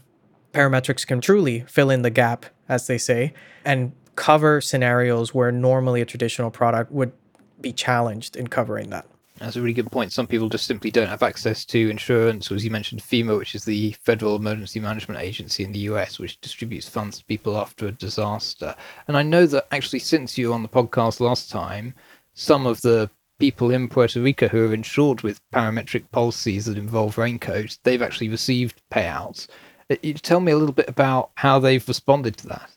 parametrics 0.53 1.07
can 1.07 1.21
truly 1.21 1.61
fill 1.69 1.91
in 1.91 2.03
the 2.03 2.11
gap, 2.11 2.47
as 2.69 2.87
they 2.87 2.99
say, 2.99 3.33
and 3.65 3.93
cover 4.17 4.61
scenarios 4.61 5.33
where 5.33 5.53
normally 5.53 6.01
a 6.01 6.05
traditional 6.05 6.51
product 6.51 6.91
would 6.91 7.13
be 7.61 7.73
challenged 7.73 8.37
in 8.37 8.49
covering 8.49 8.91
that. 8.91 9.07
That's 9.41 9.57
a 9.57 9.63
really 9.63 9.73
good 9.73 9.91
point. 9.91 10.13
Some 10.13 10.27
people 10.27 10.51
just 10.51 10.67
simply 10.67 10.91
don't 10.91 11.09
have 11.09 11.23
access 11.23 11.65
to 11.65 11.89
insurance, 11.89 12.53
or 12.53 12.57
as 12.57 12.65
you 12.65 12.71
mentioned, 12.71 13.01
FEMA, 13.01 13.39
which 13.39 13.55
is 13.55 13.65
the 13.65 13.93
Federal 13.93 14.37
Emergency 14.37 14.81
Management 14.81 15.19
Agency 15.19 15.65
in 15.65 15.73
the 15.73 15.79
US, 15.91 16.19
which 16.19 16.39
distributes 16.43 16.87
funds 16.87 17.19
to 17.19 17.25
people 17.25 17.57
after 17.57 17.87
a 17.87 17.93
disaster. 17.93 18.75
And 19.09 19.17
I 19.17 19.23
know 19.23 19.47
that 19.47 19.67
actually, 19.73 20.01
since 20.01 20.37
you 20.37 20.49
were 20.49 20.55
on 20.55 20.63
the 20.63 20.69
podcast 20.69 21.21
last 21.21 21.51
time, 21.51 21.95
some 22.35 22.67
of 22.67 22.83
the 22.83 23.11
people 23.39 23.71
in 23.71 23.89
Puerto 23.89 24.21
Rico 24.21 24.47
who 24.47 24.69
are 24.69 24.75
insured 24.75 25.23
with 25.23 25.41
parametric 25.53 26.05
policies 26.13 26.67
that 26.67 26.77
involve 26.77 27.17
raincoats, 27.17 27.79
they've 27.83 28.03
actually 28.03 28.29
received 28.29 28.83
payouts. 28.93 29.49
Uh, 29.89 29.97
you 30.03 30.13
tell 30.13 30.41
me 30.41 30.53
a 30.53 30.57
little 30.59 30.75
bit 30.75 30.89
about 30.89 31.31
how 31.37 31.59
they've 31.59 31.89
responded 31.89 32.37
to 32.37 32.47
that. 32.49 32.71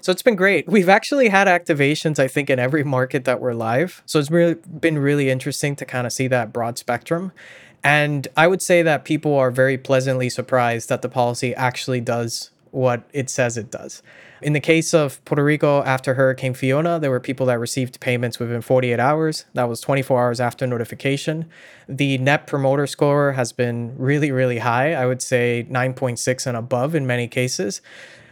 So 0.00 0.12
it's 0.12 0.22
been 0.22 0.36
great. 0.36 0.68
We've 0.68 0.88
actually 0.88 1.28
had 1.28 1.46
activations, 1.46 2.18
I 2.18 2.28
think, 2.28 2.50
in 2.50 2.58
every 2.58 2.84
market 2.84 3.24
that 3.24 3.40
we're 3.40 3.54
live. 3.54 4.02
So 4.06 4.18
it's 4.18 4.30
really 4.30 4.54
been 4.54 4.98
really 4.98 5.30
interesting 5.30 5.76
to 5.76 5.84
kind 5.84 6.06
of 6.06 6.12
see 6.12 6.28
that 6.28 6.52
broad 6.52 6.78
spectrum. 6.78 7.32
And 7.82 8.26
I 8.36 8.46
would 8.46 8.62
say 8.62 8.82
that 8.82 9.04
people 9.04 9.34
are 9.34 9.50
very 9.50 9.76
pleasantly 9.76 10.30
surprised 10.30 10.88
that 10.88 11.02
the 11.02 11.08
policy 11.08 11.54
actually 11.54 12.00
does 12.00 12.50
what 12.70 13.04
it 13.12 13.30
says 13.30 13.56
it 13.56 13.70
does. 13.70 14.02
In 14.42 14.52
the 14.52 14.60
case 14.60 14.92
of 14.92 15.24
Puerto 15.24 15.44
Rico 15.44 15.82
after 15.84 16.14
Hurricane 16.14 16.54
Fiona, 16.54 16.98
there 16.98 17.10
were 17.10 17.20
people 17.20 17.46
that 17.46 17.58
received 17.58 18.00
payments 18.00 18.38
within 18.38 18.60
48 18.60 18.98
hours. 18.98 19.44
That 19.54 19.68
was 19.68 19.80
24 19.80 20.20
hours 20.20 20.40
after 20.40 20.66
notification. 20.66 21.46
The 21.88 22.18
net 22.18 22.46
promoter 22.46 22.86
score 22.86 23.32
has 23.32 23.52
been 23.52 23.94
really, 23.96 24.32
really 24.32 24.58
high. 24.58 24.92
I 24.92 25.06
would 25.06 25.22
say 25.22 25.66
9.6 25.70 26.46
and 26.46 26.56
above 26.56 26.94
in 26.94 27.06
many 27.06 27.28
cases. 27.28 27.80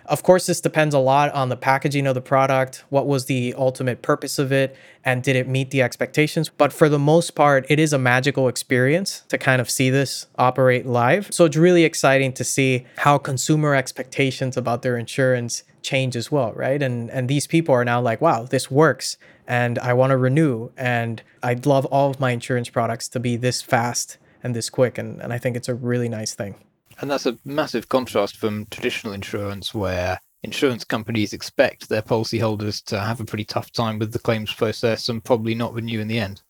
Of 0.07 0.23
course, 0.23 0.47
this 0.47 0.61
depends 0.61 0.95
a 0.95 0.99
lot 0.99 1.33
on 1.33 1.49
the 1.49 1.57
packaging 1.57 2.07
of 2.07 2.15
the 2.15 2.21
product, 2.21 2.85
what 2.89 3.07
was 3.07 3.27
the 3.27 3.55
ultimate 3.57 4.03
purpose 4.03 4.39
of 4.39 4.53
it, 4.53 4.77
and 5.05 5.23
did 5.23 5.37
it 5.37 5.49
meet 5.49 5.71
the 5.71 5.83
expectations. 5.83 6.49
But 6.49 6.73
for 6.73 6.89
the 6.89 6.99
most 6.99 7.35
part, 7.35 7.65
it 7.69 7.79
is 7.79 7.93
a 7.93 7.99
magical 7.99 8.49
experience 8.49 9.23
to 9.29 9.39
kind 9.39 9.61
of 9.61 9.71
see 9.71 9.91
this 9.91 10.27
operate 10.39 10.87
live. 10.87 11.29
So 11.33 11.45
it's 11.45 11.57
really 11.57 11.85
exciting 11.85 12.33
to 12.35 12.45
see 12.45 12.87
how 12.99 13.19
consumer 13.19 13.75
expectations 13.75 14.57
about 14.57 14.83
their 14.83 14.97
insurance 14.97 15.63
change 15.83 16.17
as 16.17 16.31
well, 16.31 16.53
right? 16.53 16.83
And 16.83 17.11
and 17.11 17.29
these 17.29 17.47
people 17.47 17.75
are 17.75 17.85
now 17.85 18.01
like, 18.01 18.21
wow, 18.21 18.45
this 18.45 18.71
works 18.71 19.17
and 19.47 19.79
I 19.81 19.93
want 19.93 20.11
to 20.11 20.17
renew 20.17 20.71
and 20.77 21.23
I'd 21.43 21.67
love 21.67 21.85
all 21.87 22.11
of 22.11 22.21
my 22.21 22.31
insurance 22.31 22.69
products 22.69 23.09
to 23.09 23.21
be 23.21 23.37
this 23.37 23.61
fast 23.61 24.19
and 24.43 24.55
this 24.55 24.71
quick 24.71 24.99
and, 24.99 25.21
and 25.21 25.33
I 25.33 25.39
think 25.39 25.57
it's 25.57 25.69
a 25.69 25.75
really 25.75 26.09
nice 26.09 26.35
thing. 26.35 26.55
And 27.03 27.11
that's 27.11 27.27
a 27.27 27.37
massive 27.45 27.89
contrast 27.89 28.37
from 28.37 28.67
traditional 28.67 29.13
insurance, 29.13 29.75
where 29.75 30.21
insurance 30.45 30.85
companies 30.85 31.33
expect 31.33 31.89
their 31.89 32.01
policyholders 32.01 32.83
to 32.85 33.01
have 33.01 33.21
a 33.21 33.25
pretty 33.25 33.45
tough 33.45 33.73
time 33.73 33.99
with 33.99 34.13
the 34.13 34.21
claims 34.21 34.55
process 34.55 35.09
and 35.09 35.23
probably 35.23 35.55
not 35.55 35.75
renew 35.75 35.99
in 35.99 36.07
the 36.07 36.21
end. 36.21 36.43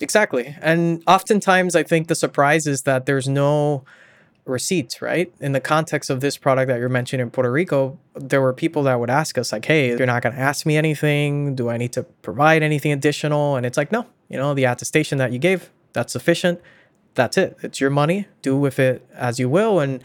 Exactly. 0.00 0.56
And 0.62 1.02
oftentimes, 1.06 1.76
I 1.76 1.82
think 1.82 2.08
the 2.08 2.14
surprise 2.14 2.66
is 2.66 2.82
that 2.82 3.04
there's 3.04 3.28
no 3.28 3.84
receipts, 4.46 5.02
right? 5.02 5.30
In 5.40 5.52
the 5.52 5.60
context 5.60 6.08
of 6.08 6.20
this 6.20 6.38
product 6.38 6.68
that 6.68 6.78
you're 6.78 6.88
mentioning 6.88 7.24
in 7.24 7.30
Puerto 7.30 7.52
Rico, 7.52 7.98
there 8.14 8.40
were 8.40 8.54
people 8.54 8.84
that 8.84 8.98
would 8.98 9.10
ask 9.10 9.36
us, 9.36 9.52
like, 9.52 9.66
hey, 9.66 9.88
you're 9.88 10.06
not 10.06 10.22
going 10.22 10.34
to 10.34 10.40
ask 10.40 10.64
me 10.64 10.78
anything. 10.78 11.54
Do 11.54 11.68
I 11.68 11.76
need 11.76 11.92
to 11.92 12.04
provide 12.22 12.62
anything 12.62 12.92
additional? 12.92 13.56
And 13.56 13.66
it's 13.66 13.76
like, 13.76 13.92
no, 13.92 14.06
you 14.30 14.38
know, 14.38 14.54
the 14.54 14.64
attestation 14.64 15.18
that 15.18 15.32
you 15.32 15.38
gave, 15.38 15.68
that's 15.92 16.14
sufficient 16.14 16.62
that's 17.18 17.36
it. 17.36 17.58
It's 17.62 17.80
your 17.80 17.90
money. 17.90 18.26
Do 18.40 18.56
with 18.56 18.78
it 18.78 19.06
as 19.12 19.38
you 19.38 19.50
will. 19.50 19.80
And 19.80 20.02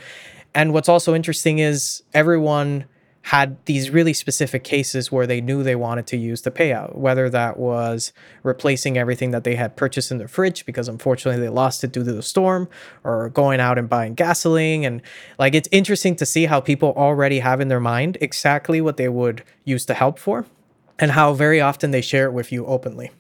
and 0.53 0.73
what's 0.73 0.89
also 0.89 1.15
interesting 1.15 1.59
is 1.59 2.03
everyone 2.13 2.85
had 3.27 3.63
these 3.65 3.89
really 3.89 4.11
specific 4.11 4.65
cases 4.65 5.09
where 5.09 5.25
they 5.25 5.39
knew 5.39 5.63
they 5.63 5.77
wanted 5.77 6.05
to 6.05 6.17
use 6.17 6.41
the 6.41 6.51
payout, 6.51 6.93
whether 6.93 7.29
that 7.29 7.57
was 7.57 8.11
replacing 8.43 8.97
everything 8.97 9.31
that 9.31 9.45
they 9.45 9.55
had 9.55 9.77
purchased 9.77 10.11
in 10.11 10.17
their 10.17 10.27
fridge 10.27 10.65
because 10.65 10.89
unfortunately 10.89 11.41
they 11.41 11.47
lost 11.47 11.85
it 11.85 11.93
due 11.93 12.03
to 12.03 12.11
the 12.11 12.21
storm, 12.21 12.67
or 13.05 13.29
going 13.29 13.61
out 13.61 13.77
and 13.77 13.87
buying 13.87 14.13
gasoline. 14.13 14.83
And 14.83 15.01
like 15.39 15.55
it's 15.55 15.69
interesting 15.71 16.17
to 16.17 16.25
see 16.25 16.47
how 16.47 16.59
people 16.59 16.93
already 16.97 17.39
have 17.39 17.61
in 17.61 17.69
their 17.69 17.79
mind 17.79 18.17
exactly 18.19 18.81
what 18.81 18.97
they 18.97 19.07
would 19.07 19.43
use 19.63 19.85
the 19.85 19.93
help 19.93 20.19
for 20.19 20.45
and 20.99 21.11
how 21.11 21.33
very 21.33 21.61
often 21.61 21.91
they 21.91 22.01
share 22.01 22.25
it 22.25 22.33
with 22.33 22.51
you 22.51 22.65
openly. 22.65 23.11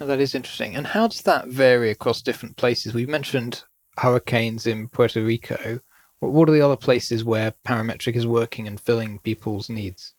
Oh, 0.00 0.06
that 0.06 0.20
is 0.20 0.34
interesting. 0.34 0.76
And 0.76 0.86
how 0.86 1.08
does 1.08 1.22
that 1.22 1.48
vary 1.48 1.90
across 1.90 2.22
different 2.22 2.56
places? 2.56 2.94
We've 2.94 3.08
mentioned 3.08 3.64
hurricanes 3.96 4.66
in 4.66 4.88
Puerto 4.88 5.22
Rico. 5.22 5.80
What 6.20 6.48
are 6.48 6.52
the 6.52 6.60
other 6.60 6.76
places 6.76 7.24
where 7.24 7.54
parametric 7.66 8.14
is 8.14 8.26
working 8.26 8.66
and 8.66 8.80
filling 8.80 9.18
people's 9.20 9.68
needs? 9.68 10.14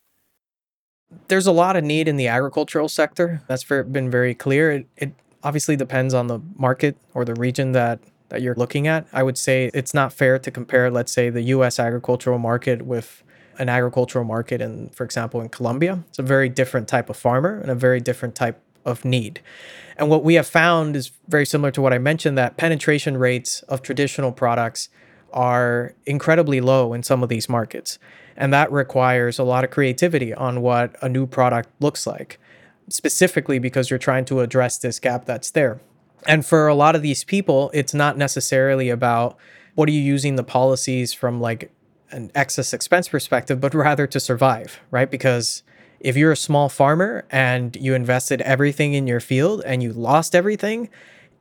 There's 1.27 1.47
a 1.47 1.51
lot 1.51 1.75
of 1.75 1.83
need 1.83 2.07
in 2.07 2.17
the 2.17 2.27
agricultural 2.27 2.89
sector. 2.89 3.41
That's 3.47 3.63
been 3.63 4.11
very 4.11 4.35
clear. 4.35 4.71
It, 4.71 4.87
it 4.97 5.13
obviously 5.43 5.75
depends 5.75 6.13
on 6.13 6.27
the 6.27 6.39
market 6.55 6.97
or 7.13 7.25
the 7.25 7.33
region 7.35 7.71
that 7.73 7.99
that 8.29 8.43
you're 8.43 8.55
looking 8.55 8.87
at. 8.87 9.07
I 9.11 9.23
would 9.23 9.39
say 9.39 9.71
it's 9.73 9.93
not 9.93 10.13
fair 10.13 10.37
to 10.37 10.51
compare, 10.51 10.91
let's 10.91 11.11
say, 11.11 11.31
the 11.31 11.41
U.S. 11.41 11.79
agricultural 11.79 12.37
market 12.37 12.83
with 12.83 13.23
an 13.57 13.69
agricultural 13.69 14.23
market 14.23 14.61
in, 14.61 14.89
for 14.89 15.03
example, 15.03 15.41
in 15.41 15.49
Colombia. 15.49 16.03
It's 16.09 16.19
a 16.19 16.23
very 16.23 16.47
different 16.47 16.87
type 16.87 17.09
of 17.09 17.17
farmer 17.17 17.59
and 17.59 17.71
a 17.71 17.75
very 17.75 17.99
different 17.99 18.35
type 18.35 18.61
of 18.85 19.05
need. 19.05 19.41
And 19.97 20.09
what 20.09 20.23
we 20.23 20.35
have 20.35 20.47
found 20.47 20.95
is 20.95 21.11
very 21.27 21.45
similar 21.45 21.71
to 21.71 21.81
what 21.81 21.93
I 21.93 21.97
mentioned 21.97 22.37
that 22.37 22.57
penetration 22.57 23.17
rates 23.17 23.61
of 23.63 23.81
traditional 23.81 24.31
products 24.31 24.89
are 25.33 25.93
incredibly 26.05 26.61
low 26.61 26.93
in 26.93 27.03
some 27.03 27.21
of 27.21 27.29
these 27.29 27.49
markets. 27.49 27.99
And 28.37 28.53
that 28.53 28.71
requires 28.71 29.37
a 29.37 29.43
lot 29.43 29.63
of 29.63 29.71
creativity 29.71 30.33
on 30.33 30.61
what 30.61 30.95
a 31.01 31.09
new 31.09 31.27
product 31.27 31.69
looks 31.81 32.07
like, 32.07 32.39
specifically 32.87 33.59
because 33.59 33.89
you're 33.89 33.99
trying 33.99 34.25
to 34.25 34.39
address 34.39 34.77
this 34.77 34.99
gap 34.99 35.25
that's 35.25 35.51
there. 35.51 35.81
And 36.25 36.45
for 36.45 36.67
a 36.67 36.75
lot 36.75 36.95
of 36.95 37.01
these 37.01 37.23
people, 37.23 37.69
it's 37.73 37.93
not 37.93 38.17
necessarily 38.17 38.89
about 38.89 39.37
what 39.75 39.89
are 39.89 39.93
you 39.93 40.01
using 40.01 40.35
the 40.35 40.43
policies 40.43 41.13
from 41.13 41.39
like 41.39 41.71
an 42.11 42.31
excess 42.33 42.73
expense 42.73 43.07
perspective, 43.07 43.59
but 43.61 43.73
rather 43.73 44.07
to 44.07 44.19
survive, 44.19 44.79
right? 44.91 45.11
Because 45.11 45.63
if 45.99 46.15
you're 46.15 46.31
a 46.31 46.37
small 46.37 46.69
farmer 46.69 47.25
and 47.29 47.75
you 47.75 47.93
invested 47.93 48.41
everything 48.41 48.93
in 48.93 49.07
your 49.07 49.19
field 49.19 49.61
and 49.65 49.83
you 49.83 49.93
lost 49.93 50.35
everything, 50.35 50.89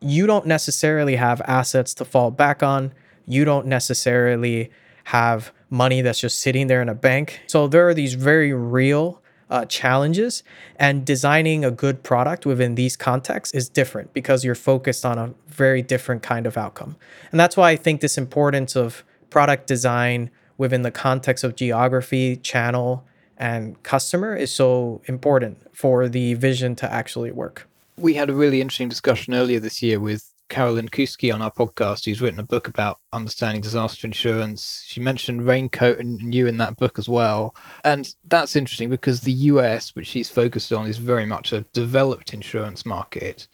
you 0.01 0.27
don't 0.27 0.47
necessarily 0.47 1.17
have 1.17 1.41
assets 1.43 1.95
to 1.95 2.05
fall 2.05 2.31
back 2.31 2.63
on. 2.63 2.93
You 3.27 3.45
don't 3.45 3.67
necessarily 3.67 4.71
have 5.05 5.53
money 5.71 6.01
that's 6.01 6.21
just 6.21 6.41
sitting 6.41 6.67
there 6.67 6.83
in 6.83 6.89
a 6.89 6.95
bank. 6.95 7.41
So 7.47 7.67
there 7.67 7.89
are 7.89 7.95
these 7.95 8.15
very 8.15 8.53
real 8.53 9.21
uh, 9.51 9.65
challenges, 9.65 10.43
and 10.77 11.07
designing 11.07 11.65
a 11.65 11.71
good 11.71 12.03
product 12.03 12.45
within 12.45 12.75
these 12.75 12.97
contexts 12.97 13.55
is 13.55 13.69
different 13.69 14.13
because 14.13 14.45
you're 14.45 14.55
focused 14.55 15.07
on 15.07 15.19
a 15.19 15.33
very 15.47 15.81
different 15.81 16.23
kind 16.23 16.47
of 16.47 16.59
outcome. 16.59 16.97
And 17.31 17.41
that's 17.41 17.57
why 17.57 17.71
I 17.71 17.77
think 17.77 18.01
this 18.01 18.19
importance 18.19 18.77
of 18.77 19.05
product 19.31 19.67
design 19.67 20.31
within 20.59 20.83
the 20.83 20.91
context 20.91 21.45
of 21.45 21.57
geography, 21.57 22.37
channel, 22.37 23.07
and 23.39 23.81
customer 23.85 24.35
is 24.35 24.53
so 24.53 25.01
important 25.07 25.59
for 25.75 26.09
the 26.09 26.35
vision 26.35 26.75
to 26.77 26.93
actually 26.93 27.31
work. 27.31 27.69
We 27.97 28.15
had 28.15 28.29
a 28.29 28.35
really 28.35 28.61
interesting 28.61 28.89
discussion 28.89 29.33
earlier 29.33 29.61
this 29.61 29.81
year 29.81 30.01
with 30.01 30.29
Carolyn 30.49 30.89
Kousky 30.89 31.33
on 31.33 31.43
our 31.43 31.51
podcast, 31.51 32.05
who's 32.05 32.21
written 32.21 32.41
a 32.41 32.45
book 32.45 32.69
about 32.69 32.99
understanding 33.13 33.61
disaster 33.61 34.07
insurance. 34.07 34.83
She 34.87 35.01
mentioned 35.01 35.47
Raincoat 35.47 35.99
and 35.99 36.35
you 36.35 36.47
in 36.47 36.57
that 36.59 36.77
book 36.77 36.99
as 36.99 37.09
well. 37.09 37.55
And 37.85 38.13
that's 38.25 38.57
interesting 38.57 38.91
because 38.91 39.21
the 39.21 39.33
US, 39.33 39.95
which 39.95 40.07
she's 40.07 40.31
focused 40.31 40.73
on, 40.73 40.87
is 40.87 40.99
very 40.99 41.27
much 41.27 41.53
a 41.53 41.63
developed 41.73 42.35
insurance 42.35 42.87
market. 42.87 43.47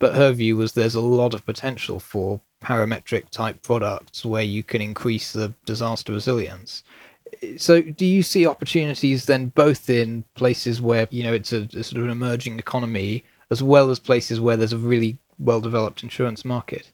But 0.00 0.14
her 0.14 0.32
view 0.32 0.56
was 0.56 0.72
there's 0.72 0.94
a 0.94 1.00
lot 1.00 1.34
of 1.34 1.46
potential 1.46 2.00
for 2.00 2.40
parametric 2.62 3.28
type 3.30 3.62
products 3.62 4.24
where 4.24 4.42
you 4.42 4.62
can 4.62 4.80
increase 4.80 5.32
the 5.32 5.52
disaster 5.66 6.12
resilience 6.12 6.82
so 7.56 7.80
do 7.82 8.06
you 8.06 8.22
see 8.22 8.46
opportunities 8.46 9.26
then 9.26 9.46
both 9.48 9.88
in 9.90 10.24
places 10.34 10.80
where 10.80 11.06
you 11.10 11.22
know 11.22 11.32
it's 11.32 11.52
a, 11.52 11.68
a, 11.74 11.82
sort 11.82 11.98
of 11.98 12.04
an 12.04 12.10
emerging 12.10 12.58
economy 12.58 13.24
as 13.50 13.62
well 13.62 13.90
as 13.90 13.98
places 13.98 14.40
where 14.40 14.56
there's 14.56 14.72
a 14.72 14.78
really 14.78 15.18
well 15.38 15.60
developed 15.60 16.02
insurance 16.02 16.44
market 16.44 16.92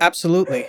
absolutely 0.00 0.66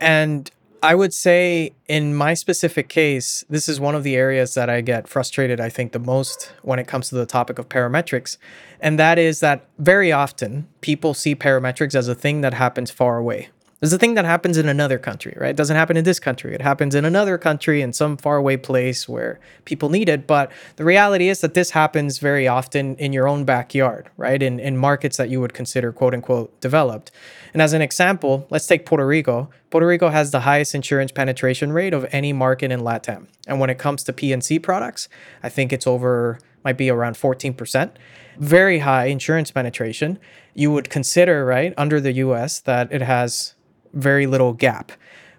and 0.00 0.50
I 0.82 0.94
would 0.94 1.12
say 1.12 1.72
in 1.88 2.14
my 2.14 2.34
specific 2.34 2.88
case, 2.88 3.44
this 3.50 3.68
is 3.68 3.80
one 3.80 3.94
of 3.94 4.04
the 4.04 4.14
areas 4.14 4.54
that 4.54 4.70
I 4.70 4.80
get 4.80 5.08
frustrated, 5.08 5.60
I 5.60 5.68
think, 5.68 5.92
the 5.92 5.98
most 5.98 6.52
when 6.62 6.78
it 6.78 6.86
comes 6.86 7.08
to 7.08 7.16
the 7.16 7.26
topic 7.26 7.58
of 7.58 7.68
parametrics. 7.68 8.36
And 8.80 8.98
that 8.98 9.18
is 9.18 9.40
that 9.40 9.66
very 9.78 10.12
often 10.12 10.68
people 10.80 11.14
see 11.14 11.34
parametrics 11.34 11.94
as 11.94 12.06
a 12.06 12.14
thing 12.14 12.42
that 12.42 12.54
happens 12.54 12.90
far 12.90 13.18
away. 13.18 13.48
It's 13.80 13.92
a 13.92 13.98
thing 13.98 14.14
that 14.14 14.24
happens 14.24 14.58
in 14.58 14.68
another 14.68 14.98
country, 14.98 15.36
right? 15.36 15.50
It 15.50 15.56
doesn't 15.56 15.76
happen 15.76 15.96
in 15.96 16.02
this 16.02 16.18
country. 16.18 16.52
It 16.52 16.62
happens 16.62 16.96
in 16.96 17.04
another 17.04 17.38
country 17.38 17.80
in 17.80 17.92
some 17.92 18.16
faraway 18.16 18.56
place 18.56 19.08
where 19.08 19.38
people 19.66 19.88
need 19.88 20.08
it. 20.08 20.26
But 20.26 20.50
the 20.74 20.84
reality 20.84 21.28
is 21.28 21.40
that 21.42 21.54
this 21.54 21.70
happens 21.70 22.18
very 22.18 22.48
often 22.48 22.96
in 22.96 23.12
your 23.12 23.28
own 23.28 23.44
backyard, 23.44 24.10
right? 24.16 24.42
In, 24.42 24.58
in 24.58 24.76
markets 24.76 25.16
that 25.18 25.28
you 25.28 25.40
would 25.40 25.54
consider 25.54 25.92
quote 25.92 26.12
unquote 26.12 26.60
developed. 26.60 27.12
And 27.52 27.62
as 27.62 27.72
an 27.72 27.80
example, 27.80 28.48
let's 28.50 28.66
take 28.66 28.84
Puerto 28.84 29.06
Rico. 29.06 29.48
Puerto 29.70 29.86
Rico 29.86 30.08
has 30.08 30.32
the 30.32 30.40
highest 30.40 30.74
insurance 30.74 31.12
penetration 31.12 31.72
rate 31.72 31.94
of 31.94 32.04
any 32.10 32.32
market 32.32 32.72
in 32.72 32.80
LATAM. 32.80 33.28
And 33.46 33.60
when 33.60 33.70
it 33.70 33.78
comes 33.78 34.02
to 34.04 34.12
P&C 34.12 34.58
products, 34.58 35.08
I 35.40 35.48
think 35.48 35.72
it's 35.72 35.86
over, 35.86 36.40
might 36.64 36.76
be 36.76 36.90
around 36.90 37.14
14% 37.14 37.92
very 38.38 38.80
high 38.80 39.06
insurance 39.06 39.50
penetration, 39.50 40.18
you 40.54 40.70
would 40.72 40.90
consider, 40.90 41.44
right, 41.44 41.74
under 41.76 42.00
the 42.00 42.12
US 42.12 42.60
that 42.60 42.92
it 42.92 43.02
has 43.02 43.54
very 43.92 44.26
little 44.26 44.52
gap. 44.52 44.92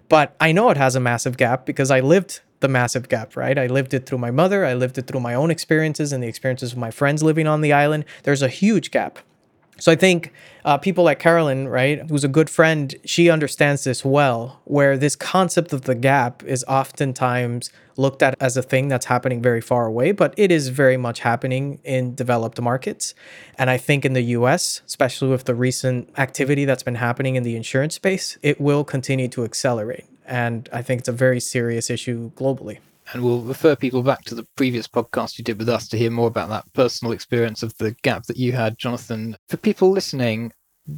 But 0.08 0.34
I 0.40 0.52
know 0.52 0.70
it 0.70 0.76
has 0.76 0.96
a 0.96 1.00
massive 1.00 1.36
gap 1.36 1.66
because 1.66 1.90
I 1.90 2.00
lived 2.00 2.40
the 2.60 2.68
massive 2.68 3.08
gap, 3.08 3.36
right? 3.36 3.58
I 3.58 3.66
lived 3.66 3.94
it 3.94 4.06
through 4.06 4.18
my 4.18 4.30
mother, 4.30 4.66
I 4.66 4.74
lived 4.74 4.98
it 4.98 5.06
through 5.06 5.20
my 5.20 5.34
own 5.34 5.50
experiences 5.50 6.12
and 6.12 6.22
the 6.22 6.28
experiences 6.28 6.72
of 6.72 6.78
my 6.78 6.90
friends 6.90 7.22
living 7.22 7.46
on 7.46 7.60
the 7.60 7.72
island. 7.72 8.04
There's 8.24 8.42
a 8.42 8.48
huge 8.48 8.90
gap. 8.90 9.18
So 9.80 9.90
I 9.90 9.96
think 9.96 10.32
uh, 10.64 10.76
people 10.76 11.04
like 11.04 11.18
Carolyn, 11.18 11.66
right, 11.66 12.08
who's 12.08 12.22
a 12.22 12.28
good 12.28 12.50
friend, 12.50 12.94
she 13.04 13.30
understands 13.30 13.84
this 13.84 14.04
well, 14.04 14.60
where 14.64 14.98
this 14.98 15.16
concept 15.16 15.72
of 15.72 15.82
the 15.82 15.94
gap 15.94 16.42
is 16.44 16.64
oftentimes 16.68 17.70
looked 17.96 18.22
at 18.22 18.34
as 18.40 18.56
a 18.56 18.62
thing 18.62 18.88
that's 18.88 19.06
happening 19.06 19.40
very 19.40 19.62
far 19.62 19.86
away, 19.86 20.12
but 20.12 20.34
it 20.36 20.52
is 20.52 20.68
very 20.68 20.98
much 20.98 21.20
happening 21.20 21.80
in 21.82 22.14
developed 22.14 22.60
markets. 22.60 23.14
And 23.58 23.70
I 23.70 23.78
think 23.78 24.04
in 24.04 24.12
the 24.12 24.22
US, 24.38 24.82
especially 24.86 25.30
with 25.30 25.44
the 25.44 25.54
recent 25.54 26.10
activity 26.18 26.66
that's 26.66 26.82
been 26.82 26.96
happening 26.96 27.36
in 27.36 27.42
the 27.42 27.56
insurance 27.56 27.94
space, 27.94 28.36
it 28.42 28.60
will 28.60 28.84
continue 28.84 29.28
to 29.28 29.44
accelerate. 29.44 30.04
And 30.26 30.68
I 30.72 30.82
think 30.82 31.00
it's 31.00 31.08
a 31.08 31.12
very 31.12 31.40
serious 31.40 31.88
issue 31.88 32.30
globally 32.32 32.78
and 33.12 33.22
we'll 33.22 33.40
refer 33.40 33.76
people 33.76 34.02
back 34.02 34.22
to 34.24 34.34
the 34.34 34.46
previous 34.56 34.86
podcast 34.86 35.38
you 35.38 35.44
did 35.44 35.58
with 35.58 35.68
us 35.68 35.88
to 35.88 35.98
hear 35.98 36.10
more 36.10 36.28
about 36.28 36.48
that 36.48 36.72
personal 36.72 37.12
experience 37.12 37.62
of 37.62 37.76
the 37.78 37.92
gap 38.02 38.24
that 38.26 38.36
you 38.36 38.52
had, 38.52 38.78
Jonathan. 38.78 39.36
For 39.48 39.56
people 39.56 39.90
listening, 39.90 40.52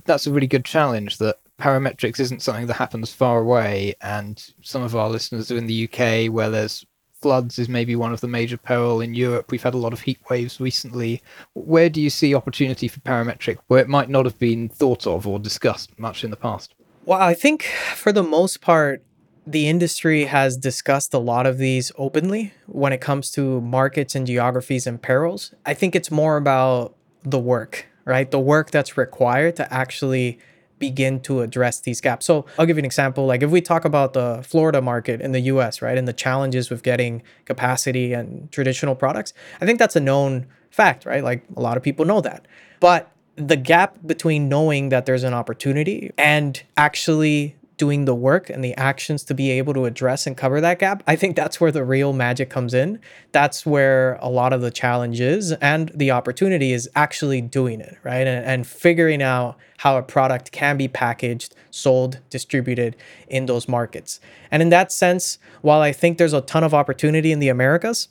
that's 0.05 0.27
a 0.27 0.33
really 0.33 0.47
good 0.47 0.65
challenge 0.65 1.19
that 1.19 1.37
parametrics 1.61 2.21
isn't 2.21 2.43
something 2.43 2.67
that 2.67 2.75
happens 2.75 3.13
far 3.13 3.39
away. 3.39 3.95
And 4.01 4.43
some 4.63 4.83
of 4.83 4.97
our 4.97 5.09
listeners 5.09 5.51
are 5.51 5.57
in 5.57 5.67
the 5.67 5.85
UK 5.89 6.33
where 6.33 6.51
there's 6.51 6.85
floods 7.21 7.59
is 7.59 7.69
maybe 7.69 7.95
one 7.95 8.13
of 8.13 8.21
the 8.21 8.29
major 8.29 8.57
peril 8.57 9.01
in 9.01 9.15
Europe. 9.15 9.51
We've 9.51 9.63
had 9.63 9.75
a 9.75 9.79
lot 9.79 9.93
of 9.93 10.01
heat 10.01 10.19
waves 10.29 10.61
recently. 10.61 11.23
Where 11.55 11.89
do 11.89 12.01
you 12.01 12.11
see 12.11 12.35
opportunity 12.35 12.89
for 12.89 13.01
parametric 13.01 13.59
where 13.69 13.81
it 13.81 13.89
might 13.89 14.11
not 14.11 14.25
have 14.25 14.39
been 14.39 14.69
thought 14.69 15.07
of 15.07 15.27
or 15.27 15.39
discussed 15.39 15.99
much 15.99 16.25
in 16.25 16.31
the 16.31 16.37
past? 16.37 16.75
Well, 17.05 17.21
I 17.21 17.35
think 17.35 17.63
for 17.95 18.13
the 18.13 18.23
most 18.23 18.61
part, 18.61 19.05
the 19.47 19.69
industry 19.69 20.25
has 20.25 20.57
discussed 20.57 21.13
a 21.15 21.19
lot 21.19 21.47
of 21.47 21.59
these 21.59 21.91
openly 21.97 22.53
when 22.67 22.93
it 22.93 23.01
comes 23.01 23.31
to 23.33 23.61
markets 23.61 24.15
and 24.15 24.27
geographies 24.27 24.87
and 24.87 25.03
perils. 25.03 25.55
I 25.67 25.75
think 25.75 25.97
it's 25.97 26.11
more 26.11 26.37
about 26.37 26.95
the 27.25 27.39
work, 27.39 27.87
right? 28.05 28.31
The 28.31 28.41
work 28.41 28.71
that's 28.71 28.97
required 28.97 29.57
to 29.57 29.73
actually 29.73 30.39
begin 30.79 31.21
to 31.21 31.43
address 31.43 31.81
these 31.81 32.01
gaps. 32.01 32.27
So 32.27 32.45
I'll 32.59 32.67
give 32.67 32.77
you 32.77 32.81
an 32.81 32.85
example. 32.85 33.27
Like 33.27 33.43
if 33.43 33.51
we 33.51 33.61
talk 33.61 33.85
about 33.85 34.15
the 34.15 34.43
Florida 34.45 34.83
market 34.83 35.21
in 35.21 35.31
the 35.31 35.41
US, 35.41 35.81
right, 35.81 35.97
and 35.97 36.09
the 36.09 36.13
challenges 36.13 36.71
with 36.71 36.83
getting 36.83 37.23
capacity 37.45 38.13
and 38.13 38.51
traditional 38.51 38.97
products, 38.97 39.33
I 39.61 39.67
think 39.67 39.79
that's 39.79 39.95
a 39.95 40.01
known 40.01 40.47
fact, 40.71 41.05
right? 41.05 41.23
Like 41.23 41.45
a 41.57 41.61
lot 41.61 41.77
of 41.77 41.83
people 41.83 42.05
know 42.05 42.21
that. 42.21 42.47
But 42.81 43.13
the 43.37 43.57
gap 43.57 43.97
between 44.05 44.49
knowing 44.49 44.89
that 44.89 45.07
there's 45.07 45.23
an 45.23 45.35
opportunity 45.35 46.11
and 46.19 46.61
actually 46.77 47.57
doing 47.83 48.05
the 48.05 48.15
work 48.15 48.49
and 48.49 48.63
the 48.63 48.77
actions 48.77 49.25
to 49.25 49.35
be 49.35 49.51
able 49.51 49.75
to 49.75 49.87
address 49.87 50.25
and 50.25 50.37
cover 50.37 50.61
that 50.61 50.79
gap, 50.79 51.03
I 51.05 51.17
think 51.17 51.35
that's 51.35 51.61
where 51.61 51.73
the 51.73 51.85
real 51.85 52.13
magic 52.13 52.49
comes 52.49 52.75
in. 52.75 53.01
That's 53.33 53.67
where 53.67 54.21
a 54.21 54.29
lot 54.29 54.53
of 54.53 54.61
the 54.61 54.71
challenge 54.71 55.19
is 55.19 55.51
and 55.55 55.91
the 55.93 56.13
opportunity 56.13 56.73
is 56.73 56.89
actually 56.95 57.41
doing 57.41 57.81
it, 57.81 57.99
right? 58.05 58.25
And, 58.25 58.47
and 58.47 58.65
figuring 58.65 59.21
out 59.21 59.57
how 59.79 59.99
a 59.99 60.03
product 60.05 60.53
can 60.53 60.77
be 60.77 60.87
packaged, 60.87 61.57
sold, 61.73 62.21
distributed 62.31 62.95
in 63.27 63.47
those 63.47 63.67
markets. 63.67 64.21
And 64.53 64.63
in 64.63 64.69
that 64.69 64.93
sense, 64.93 65.41
while 65.63 65.81
I 65.81 65.91
think 65.91 66.19
there's 66.19 66.33
a 66.33 66.41
ton 66.41 66.63
of 66.63 66.73
opportunity 66.73 67.33
in 67.33 67.41
the 67.41 67.49
Americas, 67.49 68.07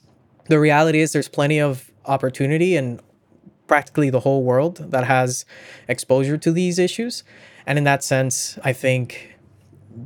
the 0.50 0.60
reality 0.60 1.00
is 1.00 1.14
there's 1.14 1.30
plenty 1.30 1.62
of 1.62 1.90
opportunity 2.04 2.76
in 2.76 3.00
practically 3.68 4.10
the 4.10 4.20
whole 4.20 4.44
world 4.44 4.92
that 4.92 5.06
has 5.06 5.46
exposure 5.88 6.38
to 6.40 6.52
these 6.52 6.78
issues. 6.78 7.24
And 7.66 7.78
in 7.78 7.86
that 7.86 8.04
sense, 8.04 8.60
I 8.66 8.74
think 8.74 9.32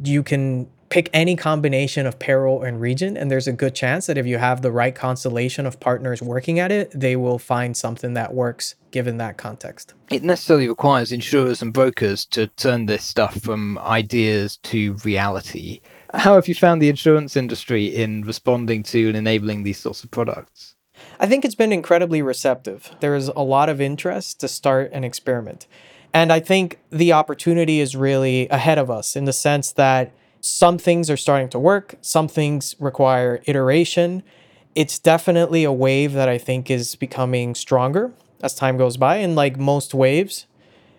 you 0.03 0.23
can 0.23 0.67
pick 0.89 1.09
any 1.13 1.35
combination 1.35 2.05
of 2.05 2.19
peril 2.19 2.61
and 2.61 2.79
region 2.79 3.17
and 3.17 3.29
there's 3.29 3.47
a 3.47 3.51
good 3.51 3.73
chance 3.73 4.05
that 4.05 4.17
if 4.17 4.25
you 4.25 4.37
have 4.37 4.61
the 4.61 4.71
right 4.71 4.95
constellation 4.95 5.65
of 5.65 5.79
partners 5.79 6.21
working 6.21 6.59
at 6.59 6.71
it 6.71 6.91
they 6.93 7.15
will 7.15 7.39
find 7.39 7.75
something 7.75 8.13
that 8.13 8.33
works 8.33 8.75
given 8.91 9.17
that 9.17 9.35
context. 9.35 9.93
It 10.09 10.23
necessarily 10.23 10.69
requires 10.69 11.11
insurers 11.11 11.61
and 11.61 11.73
brokers 11.73 12.25
to 12.27 12.47
turn 12.47 12.85
this 12.85 13.03
stuff 13.03 13.41
from 13.41 13.77
ideas 13.79 14.57
to 14.63 14.93
reality. 15.03 15.81
How 16.13 16.35
have 16.35 16.47
you 16.47 16.55
found 16.55 16.81
the 16.81 16.87
insurance 16.87 17.35
industry 17.35 17.87
in 17.87 18.21
responding 18.21 18.83
to 18.83 19.09
and 19.09 19.17
enabling 19.17 19.63
these 19.63 19.79
sorts 19.79 20.03
of 20.05 20.11
products? 20.11 20.75
I 21.19 21.27
think 21.27 21.43
it's 21.43 21.55
been 21.55 21.73
incredibly 21.73 22.21
receptive. 22.21 22.95
There 23.01 23.15
is 23.15 23.27
a 23.27 23.41
lot 23.41 23.67
of 23.67 23.81
interest 23.81 24.39
to 24.39 24.47
start 24.47 24.91
an 24.93 25.03
experiment 25.03 25.67
and 26.15 26.31
I 26.31 26.39
think 26.39 26.79
the 26.91 27.11
opportunity 27.11 27.81
is 27.81 27.93
really 27.93 28.47
ahead 28.47 28.77
of 28.77 28.89
us 28.89 29.17
in 29.17 29.25
the 29.25 29.33
sense 29.33 29.73
that 29.73 30.13
some 30.39 30.77
things 30.77 31.09
are 31.09 31.17
starting 31.17 31.49
to 31.49 31.59
work, 31.59 31.95
some 31.99 32.29
things 32.29 32.73
require 32.79 33.41
iteration. 33.47 34.23
It's 34.75 34.97
definitely 34.97 35.65
a 35.65 35.73
wave 35.73 36.13
that 36.13 36.29
I 36.29 36.37
think 36.37 36.71
is 36.71 36.95
becoming 36.95 37.53
stronger 37.53 38.13
as 38.41 38.55
time 38.55 38.77
goes 38.77 38.95
by. 38.95 39.17
And 39.17 39.35
like 39.35 39.57
most 39.57 39.93
waves, 39.93 40.45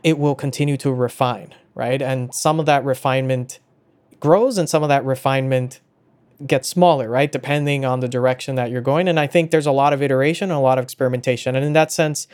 it 0.04 0.18
will 0.18 0.34
continue 0.34 0.76
to 0.76 0.92
refine, 0.92 1.54
right? 1.74 2.02
And 2.02 2.34
some 2.34 2.60
of 2.60 2.66
that 2.66 2.84
refinement 2.84 3.58
grows 4.20 4.58
and 4.58 4.68
some 4.68 4.82
of 4.82 4.90
that 4.90 5.02
refinement 5.02 5.80
gets 6.46 6.68
smaller, 6.68 7.08
right? 7.08 7.32
Depending 7.32 7.86
on 7.86 8.00
the 8.00 8.08
direction 8.08 8.54
that 8.56 8.70
you're 8.70 8.82
going. 8.82 9.08
And 9.08 9.18
I 9.18 9.26
think 9.28 9.50
there's 9.50 9.64
a 9.64 9.72
lot 9.72 9.94
of 9.94 10.02
iteration 10.02 10.50
a 10.50 10.60
lot 10.60 10.76
of 10.76 10.82
experimentation. 10.82 11.56
And 11.56 11.64
in 11.64 11.72
that 11.72 11.90
sense, 11.90 12.28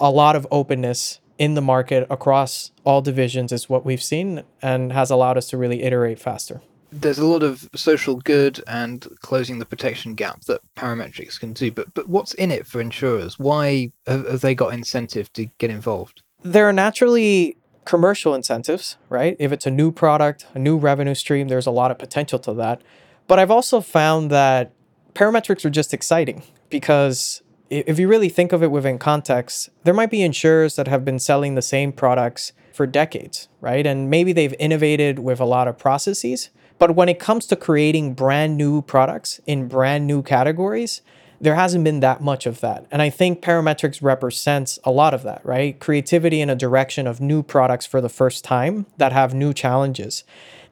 a 0.00 0.10
lot 0.10 0.34
of 0.34 0.48
openness 0.50 1.20
in 1.38 1.54
the 1.54 1.60
market 1.60 2.06
across 2.10 2.72
all 2.84 3.02
divisions 3.02 3.52
is 3.52 3.68
what 3.68 3.84
we've 3.84 4.02
seen 4.02 4.42
and 4.60 4.92
has 4.92 5.10
allowed 5.10 5.36
us 5.36 5.48
to 5.48 5.56
really 5.56 5.82
iterate 5.82 6.18
faster. 6.18 6.60
There's 6.90 7.18
a 7.18 7.26
lot 7.26 7.42
of 7.42 7.70
social 7.74 8.16
good 8.16 8.62
and 8.66 9.06
closing 9.20 9.58
the 9.58 9.64
protection 9.64 10.14
gap 10.14 10.42
that 10.42 10.60
parametrics 10.76 11.40
can 11.40 11.54
do, 11.54 11.70
but 11.70 11.94
but 11.94 12.08
what's 12.08 12.34
in 12.34 12.50
it 12.50 12.66
for 12.66 12.82
insurers? 12.82 13.38
Why 13.38 13.92
have, 14.06 14.28
have 14.28 14.40
they 14.42 14.54
got 14.54 14.74
incentive 14.74 15.32
to 15.32 15.46
get 15.56 15.70
involved? 15.70 16.22
There 16.42 16.68
are 16.68 16.72
naturally 16.72 17.56
commercial 17.84 18.34
incentives, 18.34 18.96
right? 19.08 19.36
If 19.38 19.52
it's 19.52 19.66
a 19.66 19.70
new 19.70 19.90
product, 19.90 20.46
a 20.54 20.58
new 20.58 20.76
revenue 20.76 21.14
stream, 21.14 21.48
there's 21.48 21.66
a 21.66 21.70
lot 21.70 21.90
of 21.90 21.98
potential 21.98 22.38
to 22.40 22.52
that. 22.54 22.82
But 23.26 23.38
I've 23.38 23.50
also 23.50 23.80
found 23.80 24.30
that 24.30 24.72
parametrics 25.14 25.64
are 25.64 25.70
just 25.70 25.94
exciting 25.94 26.42
because 26.68 27.42
if 27.72 27.98
you 27.98 28.06
really 28.06 28.28
think 28.28 28.52
of 28.52 28.62
it 28.62 28.70
within 28.70 28.98
context, 28.98 29.70
there 29.84 29.94
might 29.94 30.10
be 30.10 30.22
insurers 30.22 30.76
that 30.76 30.88
have 30.88 31.04
been 31.04 31.18
selling 31.18 31.54
the 31.54 31.62
same 31.62 31.90
products 31.90 32.52
for 32.72 32.86
decades, 32.86 33.48
right? 33.60 33.86
And 33.86 34.10
maybe 34.10 34.32
they've 34.32 34.54
innovated 34.58 35.18
with 35.18 35.40
a 35.40 35.46
lot 35.46 35.68
of 35.68 35.78
processes. 35.78 36.50
But 36.78 36.94
when 36.94 37.08
it 37.08 37.18
comes 37.18 37.46
to 37.46 37.56
creating 37.56 38.14
brand 38.14 38.56
new 38.56 38.82
products 38.82 39.40
in 39.46 39.68
brand 39.68 40.06
new 40.06 40.22
categories, 40.22 41.00
there 41.40 41.54
hasn't 41.54 41.84
been 41.84 42.00
that 42.00 42.20
much 42.20 42.46
of 42.46 42.60
that. 42.60 42.86
And 42.90 43.00
I 43.00 43.10
think 43.10 43.42
parametrics 43.42 44.02
represents 44.02 44.78
a 44.84 44.90
lot 44.90 45.14
of 45.14 45.22
that, 45.22 45.44
right? 45.44 45.78
Creativity 45.80 46.40
in 46.40 46.50
a 46.50 46.54
direction 46.54 47.06
of 47.06 47.20
new 47.20 47.42
products 47.42 47.86
for 47.86 48.00
the 48.00 48.08
first 48.08 48.44
time 48.44 48.86
that 48.98 49.12
have 49.12 49.34
new 49.34 49.52
challenges. 49.52 50.24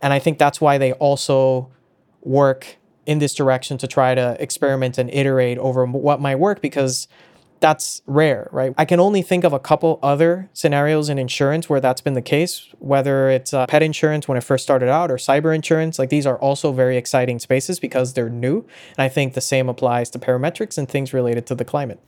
And 0.02 0.12
I 0.12 0.18
think 0.18 0.38
that's 0.38 0.60
why 0.60 0.78
they 0.78 0.92
also 0.92 1.70
work 2.22 2.76
in 3.10 3.18
this 3.18 3.34
direction 3.34 3.76
to 3.76 3.88
try 3.88 4.14
to 4.14 4.36
experiment 4.38 4.96
and 4.96 5.10
iterate 5.10 5.58
over 5.58 5.84
what 5.84 6.20
might 6.20 6.36
work 6.36 6.60
because 6.60 7.08
that's 7.58 8.02
rare, 8.06 8.48
right? 8.52 8.72
I 8.78 8.84
can 8.84 9.00
only 9.00 9.20
think 9.20 9.42
of 9.42 9.52
a 9.52 9.58
couple 9.58 9.98
other 10.00 10.48
scenarios 10.52 11.08
in 11.08 11.18
insurance 11.18 11.68
where 11.68 11.80
that's 11.80 12.00
been 12.00 12.14
the 12.14 12.22
case, 12.22 12.68
whether 12.78 13.28
it's 13.28 13.52
uh, 13.52 13.66
pet 13.66 13.82
insurance 13.82 14.28
when 14.28 14.38
it 14.38 14.44
first 14.44 14.62
started 14.62 14.88
out 14.88 15.10
or 15.10 15.16
cyber 15.16 15.52
insurance. 15.52 15.98
Like 15.98 16.08
these 16.08 16.24
are 16.24 16.38
also 16.38 16.70
very 16.70 16.96
exciting 16.96 17.40
spaces 17.40 17.80
because 17.80 18.12
they're 18.12 18.30
new. 18.30 18.64
And 18.96 19.02
I 19.02 19.08
think 19.08 19.34
the 19.34 19.40
same 19.40 19.68
applies 19.68 20.08
to 20.10 20.20
parametrics 20.20 20.78
and 20.78 20.88
things 20.88 21.12
related 21.12 21.46
to 21.48 21.56
the 21.56 21.64
climate. 21.64 21.98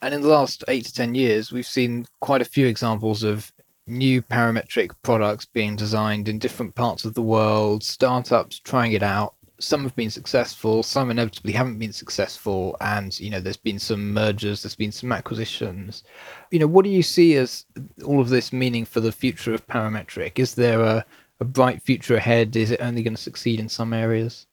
And 0.00 0.14
in 0.14 0.20
the 0.20 0.28
last 0.28 0.62
eight 0.68 0.84
to 0.84 0.94
10 0.94 1.16
years, 1.16 1.50
we've 1.50 1.66
seen 1.66 2.06
quite 2.20 2.40
a 2.40 2.44
few 2.44 2.68
examples 2.68 3.24
of 3.24 3.52
new 3.88 4.22
parametric 4.22 4.92
products 5.02 5.44
being 5.44 5.74
designed 5.74 6.28
in 6.28 6.38
different 6.38 6.76
parts 6.76 7.04
of 7.04 7.14
the 7.14 7.22
world, 7.22 7.82
startups 7.82 8.60
trying 8.60 8.92
it 8.92 9.02
out. 9.02 9.34
Some 9.62 9.84
have 9.84 9.94
been 9.94 10.10
successful, 10.10 10.82
some 10.82 11.10
inevitably 11.10 11.52
haven't 11.52 11.78
been 11.78 11.92
successful, 11.92 12.76
and 12.80 13.18
you 13.20 13.30
know 13.30 13.38
there's 13.38 13.56
been 13.56 13.78
some 13.78 14.12
mergers, 14.12 14.62
there's 14.62 14.74
been 14.74 14.90
some 14.90 15.12
acquisitions. 15.12 16.02
You 16.50 16.58
know, 16.58 16.66
what 16.66 16.84
do 16.84 16.90
you 16.90 17.02
see 17.02 17.36
as 17.36 17.64
all 18.04 18.20
of 18.20 18.28
this 18.28 18.52
meaning 18.52 18.84
for 18.84 18.98
the 18.98 19.12
future 19.12 19.54
of 19.54 19.66
parametric? 19.68 20.40
Is 20.40 20.56
there 20.56 20.80
a, 20.80 21.06
a 21.38 21.44
bright 21.44 21.80
future 21.80 22.16
ahead? 22.16 22.56
Is 22.56 22.72
it 22.72 22.80
only 22.80 23.04
going 23.04 23.14
to 23.14 23.22
succeed 23.22 23.60
in 23.60 23.68
some 23.68 23.92
areas? 23.92 24.46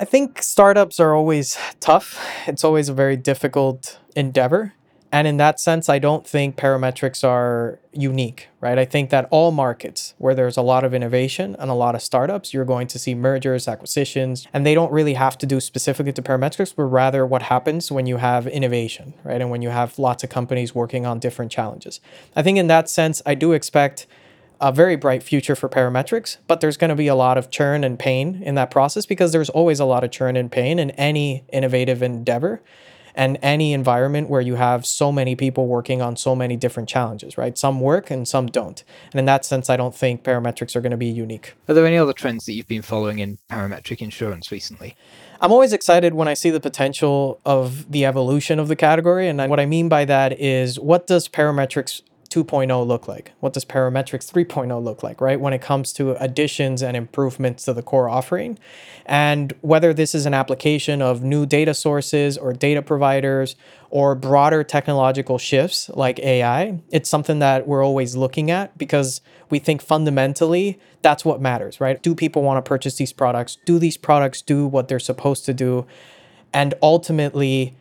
I 0.00 0.04
think 0.04 0.42
startups 0.42 0.98
are 0.98 1.14
always 1.14 1.56
tough. 1.78 2.20
It's 2.48 2.64
always 2.64 2.88
a 2.88 2.94
very 2.94 3.16
difficult 3.16 4.00
endeavor. 4.16 4.74
And 5.14 5.28
in 5.28 5.36
that 5.36 5.60
sense, 5.60 5.88
I 5.88 6.00
don't 6.00 6.26
think 6.26 6.56
parametrics 6.56 7.22
are 7.22 7.78
unique, 7.92 8.48
right? 8.60 8.76
I 8.76 8.84
think 8.84 9.10
that 9.10 9.28
all 9.30 9.52
markets 9.52 10.12
where 10.18 10.34
there's 10.34 10.56
a 10.56 10.60
lot 10.60 10.82
of 10.82 10.92
innovation 10.92 11.54
and 11.60 11.70
a 11.70 11.74
lot 11.74 11.94
of 11.94 12.02
startups, 12.02 12.52
you're 12.52 12.64
going 12.64 12.88
to 12.88 12.98
see 12.98 13.14
mergers, 13.14 13.68
acquisitions, 13.68 14.48
and 14.52 14.66
they 14.66 14.74
don't 14.74 14.90
really 14.90 15.14
have 15.14 15.38
to 15.38 15.46
do 15.46 15.60
specifically 15.60 16.12
to 16.14 16.20
parametrics, 16.20 16.74
but 16.74 16.82
rather 16.82 17.24
what 17.24 17.42
happens 17.42 17.92
when 17.92 18.06
you 18.06 18.16
have 18.16 18.48
innovation, 18.48 19.14
right? 19.22 19.40
And 19.40 19.50
when 19.50 19.62
you 19.62 19.68
have 19.68 20.00
lots 20.00 20.24
of 20.24 20.30
companies 20.30 20.74
working 20.74 21.06
on 21.06 21.20
different 21.20 21.52
challenges. 21.52 22.00
I 22.34 22.42
think 22.42 22.58
in 22.58 22.66
that 22.66 22.88
sense, 22.88 23.22
I 23.24 23.36
do 23.36 23.52
expect 23.52 24.08
a 24.60 24.72
very 24.72 24.96
bright 24.96 25.22
future 25.22 25.54
for 25.54 25.68
parametrics, 25.68 26.38
but 26.48 26.60
there's 26.60 26.76
going 26.76 26.90
to 26.90 26.96
be 26.96 27.06
a 27.06 27.14
lot 27.14 27.38
of 27.38 27.52
churn 27.52 27.84
and 27.84 28.00
pain 28.00 28.42
in 28.42 28.56
that 28.56 28.72
process 28.72 29.06
because 29.06 29.30
there's 29.30 29.50
always 29.50 29.78
a 29.78 29.84
lot 29.84 30.02
of 30.02 30.10
churn 30.10 30.34
and 30.34 30.50
pain 30.50 30.80
in 30.80 30.90
any 30.92 31.44
innovative 31.52 32.02
endeavor 32.02 32.60
and 33.14 33.38
any 33.42 33.72
environment 33.72 34.28
where 34.28 34.40
you 34.40 34.56
have 34.56 34.84
so 34.84 35.12
many 35.12 35.36
people 35.36 35.66
working 35.66 36.02
on 36.02 36.16
so 36.16 36.34
many 36.34 36.56
different 36.56 36.88
challenges, 36.88 37.38
right? 37.38 37.56
Some 37.56 37.80
work 37.80 38.10
and 38.10 38.26
some 38.26 38.46
don't. 38.46 38.82
And 39.12 39.18
in 39.18 39.24
that 39.26 39.44
sense, 39.44 39.70
I 39.70 39.76
don't 39.76 39.94
think 39.94 40.22
parametrics 40.22 40.74
are 40.74 40.80
going 40.80 40.90
to 40.90 40.96
be 40.96 41.06
unique. 41.06 41.54
Are 41.68 41.74
there 41.74 41.86
any 41.86 41.96
other 41.96 42.12
trends 42.12 42.44
that 42.46 42.54
you've 42.54 42.68
been 42.68 42.82
following 42.82 43.18
in 43.18 43.38
parametric 43.50 44.00
insurance 44.00 44.50
recently? 44.50 44.96
I'm 45.40 45.52
always 45.52 45.72
excited 45.72 46.14
when 46.14 46.28
I 46.28 46.34
see 46.34 46.50
the 46.50 46.60
potential 46.60 47.40
of 47.44 47.90
the 47.90 48.04
evolution 48.04 48.58
of 48.58 48.68
the 48.68 48.76
category. 48.76 49.28
And 49.28 49.38
what 49.50 49.60
I 49.60 49.66
mean 49.66 49.88
by 49.88 50.04
that 50.06 50.40
is 50.40 50.80
what 50.80 51.06
does 51.06 51.28
parametrics 51.28 52.02
2.0 52.34 52.84
look 52.84 53.06
like? 53.06 53.30
What 53.38 53.52
does 53.52 53.64
Parametrics 53.64 54.28
3.0 54.32 54.82
look 54.82 55.04
like, 55.04 55.20
right? 55.20 55.38
When 55.38 55.52
it 55.52 55.62
comes 55.62 55.92
to 55.92 56.20
additions 56.20 56.82
and 56.82 56.96
improvements 56.96 57.64
to 57.66 57.72
the 57.72 57.82
core 57.82 58.08
offering. 58.08 58.58
And 59.06 59.52
whether 59.60 59.94
this 59.94 60.16
is 60.16 60.26
an 60.26 60.34
application 60.34 61.00
of 61.00 61.22
new 61.22 61.46
data 61.46 61.74
sources 61.74 62.36
or 62.36 62.52
data 62.52 62.82
providers 62.82 63.54
or 63.88 64.16
broader 64.16 64.64
technological 64.64 65.38
shifts 65.38 65.88
like 65.90 66.18
AI, 66.18 66.80
it's 66.90 67.08
something 67.08 67.38
that 67.38 67.68
we're 67.68 67.84
always 67.84 68.16
looking 68.16 68.50
at 68.50 68.76
because 68.76 69.20
we 69.48 69.60
think 69.60 69.80
fundamentally 69.80 70.80
that's 71.02 71.24
what 71.24 71.40
matters, 71.40 71.80
right? 71.80 72.02
Do 72.02 72.16
people 72.16 72.42
want 72.42 72.64
to 72.64 72.68
purchase 72.68 72.96
these 72.96 73.12
products? 73.12 73.58
Do 73.64 73.78
these 73.78 73.96
products 73.96 74.42
do 74.42 74.66
what 74.66 74.88
they're 74.88 74.98
supposed 74.98 75.44
to 75.44 75.54
do? 75.54 75.86
And 76.52 76.74
ultimately, 76.82 77.76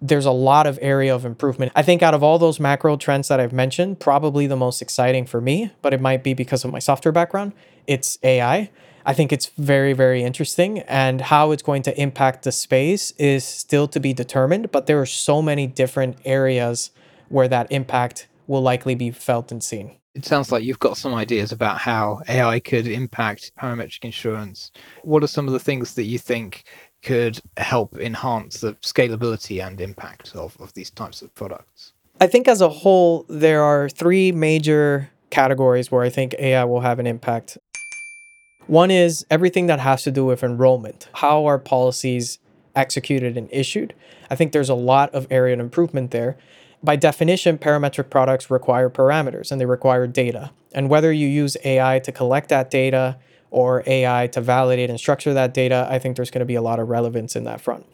there's 0.00 0.26
a 0.26 0.30
lot 0.30 0.66
of 0.66 0.78
area 0.80 1.14
of 1.14 1.24
improvement. 1.24 1.72
I 1.74 1.82
think 1.82 2.02
out 2.02 2.14
of 2.14 2.22
all 2.22 2.38
those 2.38 2.60
macro 2.60 2.96
trends 2.96 3.28
that 3.28 3.40
I've 3.40 3.52
mentioned, 3.52 4.00
probably 4.00 4.46
the 4.46 4.56
most 4.56 4.80
exciting 4.80 5.26
for 5.26 5.40
me, 5.40 5.72
but 5.82 5.92
it 5.92 6.00
might 6.00 6.22
be 6.22 6.34
because 6.34 6.64
of 6.64 6.72
my 6.72 6.78
software 6.78 7.12
background, 7.12 7.52
it's 7.86 8.18
AI. 8.22 8.70
I 9.04 9.14
think 9.14 9.32
it's 9.32 9.46
very, 9.56 9.94
very 9.94 10.22
interesting. 10.22 10.80
And 10.80 11.20
how 11.20 11.50
it's 11.50 11.62
going 11.62 11.82
to 11.82 12.00
impact 12.00 12.44
the 12.44 12.52
space 12.52 13.12
is 13.12 13.44
still 13.44 13.88
to 13.88 13.98
be 13.98 14.12
determined, 14.12 14.70
but 14.70 14.86
there 14.86 15.00
are 15.00 15.06
so 15.06 15.40
many 15.42 15.66
different 15.66 16.18
areas 16.24 16.90
where 17.28 17.48
that 17.48 17.70
impact 17.72 18.28
will 18.46 18.62
likely 18.62 18.94
be 18.94 19.10
felt 19.10 19.50
and 19.50 19.62
seen. 19.62 19.96
It 20.14 20.24
sounds 20.24 20.50
like 20.50 20.64
you've 20.64 20.80
got 20.80 20.96
some 20.96 21.14
ideas 21.14 21.52
about 21.52 21.78
how 21.78 22.22
AI 22.28 22.58
could 22.60 22.88
impact 22.88 23.52
parametric 23.56 24.04
insurance. 24.04 24.72
What 25.04 25.22
are 25.22 25.28
some 25.28 25.46
of 25.46 25.52
the 25.52 25.60
things 25.60 25.94
that 25.94 26.04
you 26.04 26.18
think 26.18 26.64
could 27.02 27.40
help 27.56 27.96
enhance 27.96 28.60
the 28.60 28.74
scalability 28.74 29.64
and 29.64 29.80
impact 29.80 30.34
of, 30.34 30.56
of 30.60 30.74
these 30.74 30.90
types 30.90 31.22
of 31.22 31.34
products? 31.34 31.92
I 32.20 32.26
think 32.26 32.48
as 32.48 32.60
a 32.60 32.68
whole, 32.68 33.24
there 33.28 33.62
are 33.62 33.88
three 33.88 34.32
major 34.32 35.10
categories 35.30 35.90
where 35.90 36.02
I 36.02 36.10
think 36.10 36.34
AI 36.38 36.64
will 36.64 36.80
have 36.80 36.98
an 36.98 37.06
impact. 37.06 37.58
One 38.66 38.90
is 38.90 39.24
everything 39.30 39.66
that 39.66 39.80
has 39.80 40.02
to 40.02 40.10
do 40.10 40.24
with 40.24 40.42
enrollment. 40.42 41.08
How 41.14 41.46
are 41.46 41.58
policies 41.58 42.38
executed 42.74 43.36
and 43.36 43.48
issued? 43.52 43.94
I 44.30 44.34
think 44.34 44.52
there's 44.52 44.68
a 44.68 44.74
lot 44.74 45.14
of 45.14 45.26
area 45.30 45.54
of 45.54 45.60
improvement 45.60 46.10
there. 46.10 46.36
By 46.82 46.96
definition, 46.96 47.58
parametric 47.58 48.10
products 48.10 48.50
require 48.50 48.90
parameters 48.90 49.50
and 49.50 49.60
they 49.60 49.66
require 49.66 50.06
data. 50.06 50.50
And 50.72 50.88
whether 50.88 51.12
you 51.12 51.26
use 51.26 51.56
AI 51.64 51.98
to 52.00 52.12
collect 52.12 52.48
that 52.50 52.70
data 52.70 53.16
or 53.50 53.82
AI 53.86 54.26
to 54.28 54.40
validate 54.40 54.90
and 54.90 54.98
structure 54.98 55.34
that 55.34 55.54
data, 55.54 55.86
I 55.90 55.98
think 55.98 56.16
there's 56.16 56.30
going 56.30 56.40
to 56.40 56.46
be 56.46 56.54
a 56.54 56.62
lot 56.62 56.78
of 56.78 56.88
relevance 56.88 57.36
in 57.36 57.44
that 57.44 57.60
front. 57.60 57.86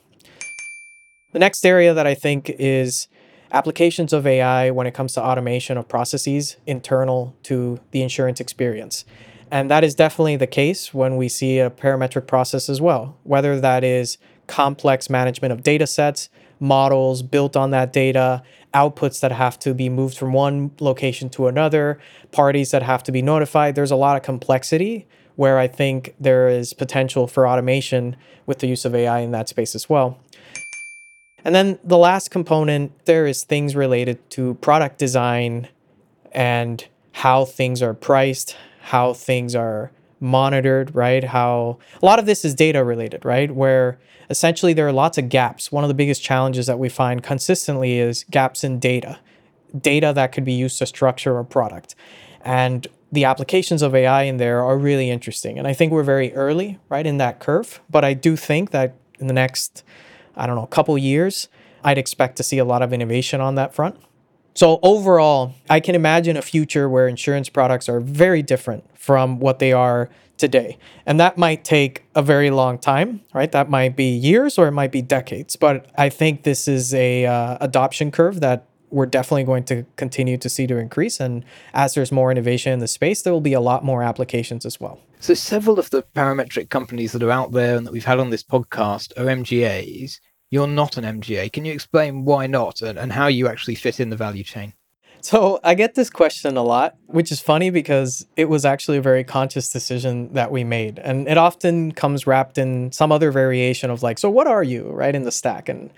The 1.32 1.38
next 1.38 1.64
area 1.64 1.94
that 1.94 2.06
I 2.06 2.14
think 2.14 2.50
is 2.58 3.08
applications 3.52 4.12
of 4.12 4.26
AI 4.26 4.70
when 4.70 4.86
it 4.86 4.94
comes 4.94 5.12
to 5.14 5.22
automation 5.22 5.76
of 5.76 5.88
processes 5.88 6.56
internal 6.66 7.34
to 7.44 7.80
the 7.92 8.02
insurance 8.02 8.40
experience. 8.40 9.04
And 9.50 9.70
that 9.70 9.84
is 9.84 9.94
definitely 9.94 10.36
the 10.36 10.46
case 10.46 10.92
when 10.92 11.16
we 11.16 11.28
see 11.28 11.60
a 11.60 11.70
parametric 11.70 12.26
process 12.26 12.68
as 12.68 12.80
well, 12.80 13.16
whether 13.22 13.60
that 13.60 13.84
is 13.84 14.18
complex 14.46 15.08
management 15.08 15.52
of 15.52 15.62
data 15.62 15.86
sets, 15.86 16.28
models 16.58 17.22
built 17.22 17.56
on 17.56 17.70
that 17.70 17.92
data, 17.92 18.42
outputs 18.72 19.20
that 19.20 19.32
have 19.32 19.58
to 19.60 19.74
be 19.74 19.88
moved 19.88 20.16
from 20.16 20.32
one 20.32 20.72
location 20.80 21.28
to 21.30 21.46
another, 21.46 21.98
parties 22.32 22.70
that 22.72 22.82
have 22.82 23.02
to 23.04 23.12
be 23.12 23.22
notified. 23.22 23.74
There's 23.74 23.90
a 23.90 23.96
lot 23.96 24.16
of 24.16 24.22
complexity 24.22 25.06
where 25.36 25.58
I 25.58 25.66
think 25.66 26.14
there 26.18 26.48
is 26.48 26.72
potential 26.72 27.26
for 27.26 27.46
automation 27.46 28.16
with 28.46 28.58
the 28.58 28.66
use 28.66 28.84
of 28.84 28.94
AI 28.94 29.20
in 29.20 29.32
that 29.32 29.48
space 29.48 29.74
as 29.74 29.88
well. 29.88 30.18
And 31.44 31.54
then 31.54 31.78
the 31.84 31.98
last 31.98 32.30
component, 32.30 33.04
there 33.04 33.26
is 33.26 33.44
things 33.44 33.76
related 33.76 34.30
to 34.30 34.54
product 34.54 34.98
design 34.98 35.68
and 36.32 36.86
how 37.12 37.44
things 37.44 37.82
are 37.82 37.94
priced, 37.94 38.56
how 38.80 39.12
things 39.12 39.54
are 39.54 39.92
monitored, 40.20 40.94
right? 40.94 41.22
How 41.22 41.78
a 42.02 42.06
lot 42.06 42.18
of 42.18 42.26
this 42.26 42.44
is 42.44 42.54
data 42.54 42.82
related, 42.82 43.24
right? 43.24 43.54
Where 43.54 43.98
essentially 44.30 44.72
there 44.72 44.86
are 44.86 44.92
lots 44.92 45.18
of 45.18 45.28
gaps. 45.28 45.70
One 45.70 45.84
of 45.84 45.88
the 45.88 45.94
biggest 45.94 46.22
challenges 46.22 46.66
that 46.66 46.78
we 46.78 46.88
find 46.88 47.22
consistently 47.22 47.98
is 47.98 48.24
gaps 48.30 48.64
in 48.64 48.78
data, 48.78 49.18
data 49.78 50.12
that 50.14 50.32
could 50.32 50.44
be 50.44 50.54
used 50.54 50.78
to 50.78 50.86
structure 50.86 51.38
a 51.38 51.44
product. 51.44 51.94
And 52.40 52.86
the 53.14 53.24
applications 53.24 53.81
of 53.81 53.94
AI 53.94 54.22
in 54.24 54.38
there 54.38 54.62
are 54.62 54.77
really 54.77 55.09
interesting. 55.09 55.59
And 55.59 55.66
I 55.66 55.72
think 55.72 55.92
we're 55.92 56.03
very 56.03 56.35
early, 56.35 56.79
right, 56.88 57.07
in 57.07 57.18
that 57.18 57.38
curve. 57.38 57.81
But 57.88 58.05
I 58.05 58.12
do 58.12 58.37
think 58.37 58.72
that 58.72 58.96
in 59.20 59.29
the 59.29 59.33
next, 59.33 59.85
I 60.37 60.46
don't 60.46 60.57
know, 60.57 60.66
couple 60.66 60.98
years, 60.98 61.48
I'd 61.85 61.96
expect 61.96 62.37
to 62.37 62.42
see 62.42 62.59
a 62.59 62.64
lot 62.64 62.83
of 62.83 62.92
innovation 62.92 63.40
on 63.40 63.55
that 63.55 63.72
front. 63.72 63.96
So 64.55 64.81
overall, 64.83 65.55
I 65.70 65.81
can 65.81 65.94
imagine 65.94 66.37
a 66.37 66.42
future 66.42 66.88
where 66.88 67.07
insurance 67.07 67.48
products 67.48 67.88
are 67.88 68.00
very 68.00 68.42
different 68.42 68.85
from 68.98 69.38
what 69.38 69.59
they 69.61 69.72
are 69.72 70.11
today. 70.37 70.77
And 71.07 71.20
that 71.20 71.38
might 71.38 71.64
take 71.64 72.05
a 72.14 72.22
very 72.22 72.50
long 72.50 72.79
time, 72.79 73.20
right? 73.33 73.50
That 73.53 73.70
might 73.70 73.94
be 73.94 74.11
years 74.11 74.59
or 74.59 74.66
it 74.66 74.72
might 74.72 74.90
be 74.90 75.03
decades. 75.03 75.55
But 75.55 75.87
I 75.96 76.09
think 76.09 76.42
this 76.42 76.66
is 76.66 76.92
a 76.94 77.27
uh, 77.27 77.59
adoption 77.61 78.11
curve 78.11 78.40
that 78.40 78.66
we're 78.94 79.07
definitely 79.07 79.44
going 79.44 79.64
to 79.64 79.85
continue 79.96 80.38
to 80.38 80.48
see 80.48 80.66
to 80.68 80.78
increase. 80.78 81.18
And 81.18 81.44
as 81.74 81.94
there's 81.94 82.12
more 82.12 82.30
innovation 82.30 82.72
in 82.72 82.78
the 82.78 82.88
space, 82.88 83.22
there 83.22 83.33
will 83.33 83.40
be 83.40 83.52
a 83.52 83.61
lot 83.61 83.85
more 83.85 84.02
applications 84.02 84.64
as 84.64 84.80
well. 84.80 85.00
So, 85.18 85.35
several 85.35 85.78
of 85.78 85.90
the 85.90 86.04
parametric 86.14 86.70
companies 86.70 87.12
that 87.12 87.22
are 87.22 87.30
out 87.30 87.52
there 87.52 87.76
and 87.76 87.87
that 87.87 87.92
we've 87.92 88.04
had 88.04 88.20
on 88.20 88.30
this 88.30 88.44
podcast 88.44 89.12
are 89.18 89.24
MGAs. 89.24 90.20
You're 90.50 90.68
not 90.68 90.96
an 90.96 91.04
MGA. 91.04 91.52
Can 91.52 91.64
you 91.64 91.72
explain 91.72 92.24
why 92.24 92.46
not 92.46 92.80
and, 92.80 92.98
and 92.98 93.12
how 93.12 93.26
you 93.26 93.48
actually 93.48 93.74
fit 93.74 93.98
in 93.98 94.11
the 94.11 94.16
value 94.16 94.44
chain? 94.44 94.74
So 95.20 95.59
I 95.64 95.74
get 95.74 95.94
this 95.94 96.11
question 96.11 96.59
a 96.59 96.62
lot, 96.62 96.96
which 97.07 97.33
is 97.33 97.40
funny 97.40 97.70
because 97.70 98.26
it 98.37 98.50
was 98.50 98.66
actually 98.66 98.98
a 98.98 99.02
very 99.02 99.24
conscious 99.24 99.72
decision 99.72 100.35
that 100.35 100.52
we 100.52 100.64
made. 100.64 100.98
And 100.98 101.26
it 101.26 101.38
often 101.38 101.92
comes 101.92 102.26
wrapped 102.26 102.59
in 102.59 102.92
some 102.92 103.11
other 103.11 103.33
variation 103.33 103.90
of 103.90 104.02
like, 104.02 104.18
so 104.18 104.28
what 104.28 104.46
are 104.46 104.62
you, 104.62 104.90
right, 104.90 105.14
in 105.14 105.22
the 105.22 105.33
stack? 105.33 105.70
And 105.70 105.90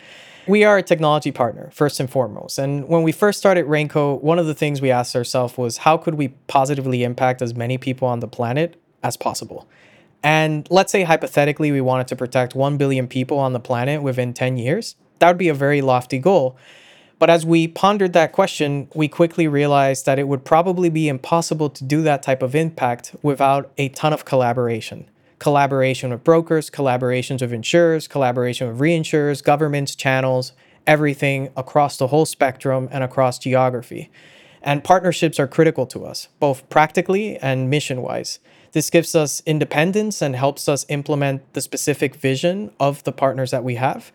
we 0.46 0.62
are 0.64 0.78
a 0.78 0.82
technology 0.82 1.32
partner, 1.32 1.70
first 1.72 1.98
and 1.98 2.08
foremost. 2.08 2.58
And 2.58 2.88
when 2.88 3.02
we 3.02 3.12
first 3.12 3.38
started 3.38 3.66
Raincoat, 3.66 4.22
one 4.22 4.38
of 4.38 4.46
the 4.46 4.54
things 4.54 4.80
we 4.80 4.90
asked 4.90 5.16
ourselves 5.16 5.58
was 5.58 5.78
how 5.78 5.96
could 5.96 6.14
we 6.14 6.28
positively 6.46 7.02
impact 7.02 7.42
as 7.42 7.54
many 7.54 7.78
people 7.78 8.06
on 8.06 8.20
the 8.20 8.28
planet 8.28 8.80
as 9.02 9.16
possible? 9.16 9.68
And 10.22 10.66
let's 10.70 10.92
say 10.92 11.02
hypothetically 11.02 11.72
we 11.72 11.80
wanted 11.80 12.08
to 12.08 12.16
protect 12.16 12.54
1 12.54 12.76
billion 12.76 13.08
people 13.08 13.38
on 13.38 13.52
the 13.52 13.60
planet 13.60 14.02
within 14.02 14.32
10 14.32 14.56
years. 14.56 14.96
That 15.18 15.28
would 15.28 15.38
be 15.38 15.48
a 15.48 15.54
very 15.54 15.82
lofty 15.82 16.18
goal. 16.18 16.56
But 17.18 17.30
as 17.30 17.46
we 17.46 17.66
pondered 17.66 18.12
that 18.12 18.32
question, 18.32 18.88
we 18.94 19.08
quickly 19.08 19.48
realized 19.48 20.04
that 20.06 20.18
it 20.18 20.28
would 20.28 20.44
probably 20.44 20.90
be 20.90 21.08
impossible 21.08 21.70
to 21.70 21.82
do 21.82 22.02
that 22.02 22.22
type 22.22 22.42
of 22.42 22.54
impact 22.54 23.16
without 23.22 23.72
a 23.78 23.88
ton 23.90 24.12
of 24.12 24.24
collaboration 24.24 25.08
collaboration 25.38 26.10
with 26.10 26.24
brokers, 26.24 26.70
collaborations 26.70 27.40
with 27.40 27.52
insurers, 27.52 28.08
collaboration 28.08 28.68
with 28.68 28.80
reinsurers, 28.80 29.42
governments, 29.42 29.94
channels, 29.94 30.52
everything 30.86 31.50
across 31.56 31.96
the 31.96 32.08
whole 32.08 32.26
spectrum 32.26 32.88
and 32.90 33.02
across 33.02 33.38
geography. 33.38 34.10
And 34.62 34.82
partnerships 34.82 35.38
are 35.38 35.46
critical 35.46 35.86
to 35.86 36.04
us, 36.04 36.28
both 36.40 36.68
practically 36.68 37.36
and 37.38 37.70
mission 37.70 38.02
wise. 38.02 38.38
This 38.72 38.90
gives 38.90 39.14
us 39.14 39.42
independence 39.46 40.20
and 40.20 40.34
helps 40.34 40.68
us 40.68 40.84
implement 40.88 41.52
the 41.54 41.60
specific 41.60 42.16
vision 42.16 42.72
of 42.80 43.02
the 43.04 43.12
partners 43.12 43.50
that 43.50 43.64
we 43.64 43.76
have. 43.76 44.12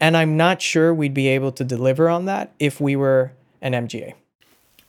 And 0.00 0.16
I'm 0.16 0.36
not 0.36 0.60
sure 0.60 0.92
we'd 0.92 1.14
be 1.14 1.28
able 1.28 1.52
to 1.52 1.64
deliver 1.64 2.08
on 2.08 2.26
that 2.26 2.52
if 2.58 2.80
we 2.80 2.96
were 2.96 3.32
an 3.62 3.72
MGA. 3.72 4.14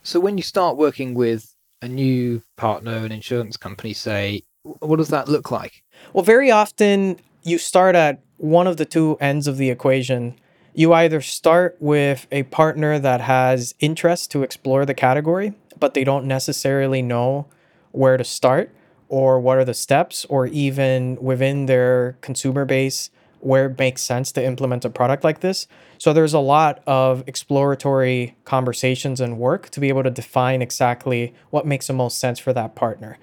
So, 0.02 0.20
when 0.20 0.36
you 0.36 0.42
start 0.42 0.76
working 0.76 1.14
with 1.14 1.54
a 1.82 1.88
new 1.88 2.42
partner, 2.56 2.98
an 2.98 3.12
insurance 3.12 3.56
company, 3.56 3.92
say, 3.92 4.42
what 4.80 4.96
does 4.96 5.08
that 5.08 5.28
look 5.28 5.50
like? 5.50 5.82
Well, 6.12 6.24
very 6.24 6.50
often 6.50 7.18
you 7.42 7.58
start 7.58 7.94
at 7.94 8.20
one 8.36 8.66
of 8.66 8.76
the 8.76 8.84
two 8.84 9.16
ends 9.20 9.46
of 9.46 9.56
the 9.56 9.70
equation. 9.70 10.34
You 10.74 10.92
either 10.92 11.20
start 11.20 11.76
with 11.80 12.26
a 12.30 12.42
partner 12.44 12.98
that 12.98 13.20
has 13.22 13.74
interest 13.80 14.30
to 14.32 14.42
explore 14.42 14.84
the 14.84 14.94
category, 14.94 15.54
but 15.78 15.94
they 15.94 16.04
don't 16.04 16.26
necessarily 16.26 17.02
know 17.02 17.46
where 17.92 18.16
to 18.16 18.24
start 18.24 18.74
or 19.08 19.38
what 19.38 19.56
are 19.56 19.64
the 19.64 19.74
steps, 19.74 20.24
or 20.28 20.48
even 20.48 21.16
within 21.20 21.66
their 21.66 22.16
consumer 22.20 22.64
base, 22.64 23.08
where 23.38 23.66
it 23.66 23.78
makes 23.78 24.02
sense 24.02 24.32
to 24.32 24.44
implement 24.44 24.84
a 24.84 24.90
product 24.90 25.22
like 25.22 25.40
this. 25.40 25.68
So 25.98 26.12
there's 26.12 26.34
a 26.34 26.40
lot 26.40 26.82
of 26.86 27.22
exploratory 27.28 28.36
conversations 28.44 29.20
and 29.20 29.38
work 29.38 29.70
to 29.70 29.80
be 29.80 29.88
able 29.88 30.02
to 30.02 30.10
define 30.10 30.60
exactly 30.60 31.34
what 31.50 31.64
makes 31.64 31.86
the 31.86 31.92
most 31.92 32.18
sense 32.18 32.40
for 32.40 32.52
that 32.52 32.74
partner. 32.74 33.18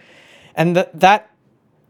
And 0.55 0.75
th- 0.75 0.89
that 0.93 1.29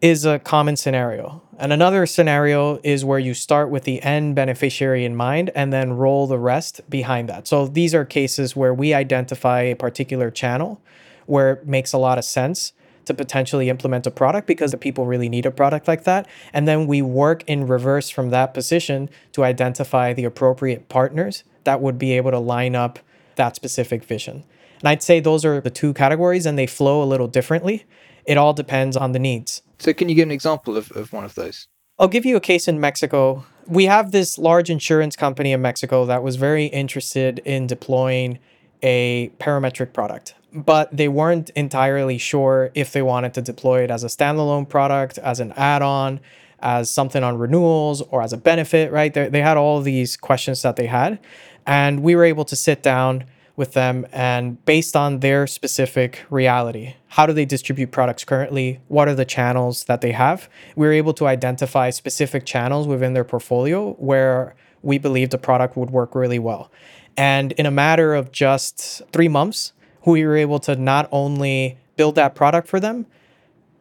is 0.04 0.26
a 0.26 0.38
common 0.38 0.76
scenario. 0.76 1.42
And 1.58 1.72
another 1.72 2.06
scenario 2.06 2.78
is 2.84 3.06
where 3.06 3.20
you 3.20 3.34
start 3.34 3.70
with 3.70 3.86
the 3.86 4.02
end 4.02 4.36
beneficiary 4.36 5.06
in 5.06 5.16
mind 5.16 5.50
and 5.56 5.72
then 5.72 5.94
roll 5.94 6.28
the 6.28 6.38
rest 6.38 6.82
behind 6.90 7.30
that. 7.30 7.48
So 7.48 7.68
these 7.68 7.96
are 7.96 8.04
cases 8.04 8.54
where 8.54 8.74
we 8.74 8.94
identify 8.94 9.62
a 9.62 9.78
particular 9.78 10.30
channel 10.30 10.82
where 11.26 11.54
it 11.54 11.68
makes 11.68 11.94
a 11.94 11.98
lot 11.98 12.18
of 12.18 12.26
sense 12.26 12.74
to 13.06 13.14
potentially 13.14 13.70
implement 13.70 14.06
a 14.06 14.12
product 14.12 14.46
because 14.46 14.72
the 14.72 14.78
people 14.78 15.06
really 15.06 15.30
need 15.30 15.46
a 15.46 15.52
product 15.52 15.88
like 15.88 16.04
that. 16.04 16.28
And 16.52 16.68
then 16.68 16.86
we 16.86 17.02
work 17.02 17.46
in 17.48 17.66
reverse 17.66 18.10
from 18.10 18.30
that 18.32 18.54
position 18.54 19.10
to 19.32 19.46
identify 19.46 20.12
the 20.12 20.26
appropriate 20.26 20.90
partners 20.90 21.46
that 21.64 21.80
would 21.80 21.98
be 21.98 22.12
able 22.12 22.32
to 22.32 22.40
line 22.40 22.76
up 22.76 23.00
that 23.36 23.56
specific 23.56 24.04
vision. 24.04 24.44
And 24.82 24.90
I'd 24.90 25.02
say 25.02 25.22
those 25.22 25.46
are 25.46 25.62
the 25.62 25.70
two 25.70 25.94
categories 25.94 26.46
and 26.46 26.60
they 26.60 26.68
flow 26.68 27.02
a 27.02 27.06
little 27.06 27.28
differently. 27.28 27.86
It 28.26 28.38
all 28.38 28.54
depends 28.54 28.96
on 28.96 29.12
the 29.12 29.20
needs. 29.20 29.62
So, 29.80 29.94
can 29.94 30.10
you 30.10 30.16
give 30.16 30.28
an 30.28 30.32
example 30.32 30.78
of, 30.78 30.92
of 30.92 31.12
one 31.12 31.26
of 31.26 31.36
those? 31.36 31.68
I'll 32.00 32.08
give 32.08 32.26
you 32.26 32.36
a 32.36 32.42
case 32.42 32.68
in 32.68 32.80
Mexico. 32.80 33.46
We 33.68 33.86
have 33.86 34.12
this 34.12 34.38
large 34.38 34.70
insurance 34.70 35.16
company 35.16 35.52
in 35.52 35.62
Mexico 35.62 36.06
that 36.06 36.24
was 36.24 36.36
very 36.36 36.66
interested 36.66 37.40
in 37.40 37.68
deploying 37.68 38.40
a 38.82 39.32
parametric 39.40 39.94
product, 39.94 40.36
but 40.52 40.96
they 40.96 41.08
weren't 41.08 41.50
entirely 41.52 42.18
sure 42.18 42.72
if 42.74 42.92
they 42.92 43.02
wanted 43.02 43.34
to 43.36 43.42
deploy 43.42 43.84
it 43.84 43.92
as 43.92 44.04
a 44.04 44.08
standalone 44.08 44.68
product, 44.68 45.18
as 45.20 45.40
an 45.40 45.54
add 45.54 45.82
on, 45.82 46.20
as 46.60 46.90
something 46.90 47.24
on 47.24 47.38
renewals, 47.38 48.02
or 48.02 48.22
as 48.22 48.34
a 48.34 48.38
benefit, 48.38 48.92
right? 48.92 49.14
They, 49.14 49.30
they 49.30 49.42
had 49.42 49.56
all 49.56 49.82
these 49.82 50.18
questions 50.18 50.62
that 50.64 50.76
they 50.76 50.88
had. 50.88 51.20
And 51.66 52.04
we 52.04 52.16
were 52.16 52.26
able 52.26 52.46
to 52.46 52.56
sit 52.56 52.84
down 52.84 53.26
with 53.56 53.74
them 53.74 54.06
and 54.12 54.64
based 54.66 54.96
on 54.96 55.20
their 55.20 55.46
specific 55.46 56.26
reality. 56.30 56.96
How 57.10 57.26
do 57.26 57.34
they 57.34 57.46
distribute 57.46 57.92
products 57.92 58.24
currently? 58.24 58.80
What 58.88 59.08
are 59.08 59.16
the 59.16 59.26
channels 59.26 59.84
that 59.86 60.02
they 60.02 60.12
have? 60.12 60.50
We 60.76 60.88
were 60.88 60.94
able 60.94 61.14
to 61.16 61.28
identify 61.28 61.92
specific 61.92 62.46
channels 62.46 62.88
within 62.88 63.14
their 63.14 63.24
portfolio 63.24 63.94
where 63.94 64.56
we 64.82 64.98
believed 64.98 65.32
the 65.32 65.38
product 65.38 65.78
would 65.78 65.92
work 65.92 66.16
really 66.16 66.40
well. 66.40 66.72
And 67.16 67.52
in 67.54 67.66
a 67.66 67.72
matter 67.72 68.16
of 68.16 68.32
just 68.32 69.04
three 69.12 69.28
months 69.28 69.74
we 70.06 70.26
were 70.26 70.36
able 70.36 70.60
to 70.60 70.76
not 70.76 71.08
only 71.12 71.78
build 71.96 72.16
that 72.16 72.36
product 72.36 72.68
for 72.68 72.80
them 72.80 73.06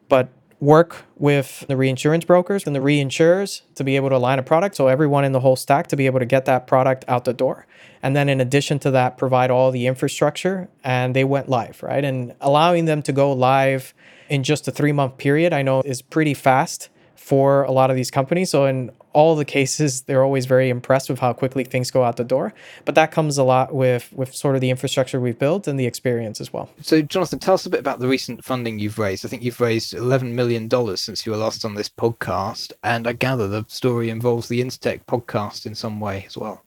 but 0.07 0.29
work 0.63 1.03
with 1.17 1.65
the 1.67 1.75
reinsurance 1.75 2.23
brokers 2.23 2.65
and 2.65 2.73
the 2.73 2.79
reinsurers 2.79 3.63
to 3.75 3.83
be 3.83 3.97
able 3.97 4.07
to 4.07 4.15
align 4.15 4.39
a 4.39 4.43
product. 4.43 4.75
So 4.77 4.87
everyone 4.87 5.25
in 5.25 5.33
the 5.33 5.41
whole 5.41 5.57
stack 5.57 5.87
to 5.87 5.97
be 5.97 6.05
able 6.05 6.19
to 6.19 6.25
get 6.25 6.45
that 6.45 6.67
product 6.67 7.03
out 7.09 7.25
the 7.25 7.33
door. 7.33 7.67
And 8.01 8.15
then 8.15 8.29
in 8.29 8.39
addition 8.39 8.79
to 8.79 8.91
that, 8.91 9.17
provide 9.17 9.51
all 9.51 9.71
the 9.71 9.87
infrastructure 9.87 10.69
and 10.81 11.13
they 11.13 11.25
went 11.25 11.49
live, 11.49 11.83
right? 11.83 12.05
And 12.05 12.33
allowing 12.39 12.85
them 12.85 13.01
to 13.01 13.11
go 13.11 13.33
live 13.33 13.93
in 14.29 14.43
just 14.43 14.65
a 14.65 14.71
three 14.71 14.93
month 14.93 15.17
period, 15.17 15.51
I 15.51 15.63
know 15.63 15.81
is 15.81 16.01
pretty 16.01 16.33
fast 16.33 16.87
for 17.13 17.63
a 17.63 17.71
lot 17.71 17.89
of 17.89 17.97
these 17.97 18.09
companies. 18.09 18.49
So 18.49 18.65
in 18.65 18.91
all 19.13 19.35
the 19.35 19.45
cases, 19.45 20.01
they're 20.01 20.23
always 20.23 20.45
very 20.45 20.69
impressed 20.69 21.09
with 21.09 21.19
how 21.19 21.33
quickly 21.33 21.63
things 21.63 21.91
go 21.91 22.03
out 22.03 22.17
the 22.17 22.23
door. 22.23 22.53
But 22.85 22.95
that 22.95 23.11
comes 23.11 23.37
a 23.37 23.43
lot 23.43 23.73
with 23.73 24.11
with 24.13 24.33
sort 24.35 24.55
of 24.55 24.61
the 24.61 24.69
infrastructure 24.69 25.19
we've 25.19 25.39
built 25.39 25.67
and 25.67 25.79
the 25.79 25.85
experience 25.85 26.41
as 26.41 26.51
well. 26.51 26.69
So 26.81 27.01
Jonathan, 27.01 27.39
tell 27.39 27.53
us 27.53 27.65
a 27.65 27.69
bit 27.69 27.79
about 27.79 27.99
the 27.99 28.07
recent 28.07 28.43
funding 28.43 28.79
you've 28.79 28.99
raised. 28.99 29.25
I 29.25 29.29
think 29.29 29.43
you've 29.43 29.61
raised 29.61 29.93
eleven 29.93 30.35
million 30.35 30.67
dollars 30.67 31.01
since 31.01 31.25
you 31.25 31.31
were 31.31 31.37
last 31.37 31.63
on 31.63 31.75
this 31.75 31.89
podcast, 31.89 32.73
and 32.83 33.07
I 33.07 33.13
gather 33.13 33.47
the 33.47 33.65
story 33.67 34.09
involves 34.09 34.47
the 34.47 34.61
InsTech 34.61 35.05
podcast 35.05 35.65
in 35.65 35.75
some 35.75 35.99
way 35.99 36.25
as 36.27 36.37
well. 36.37 36.63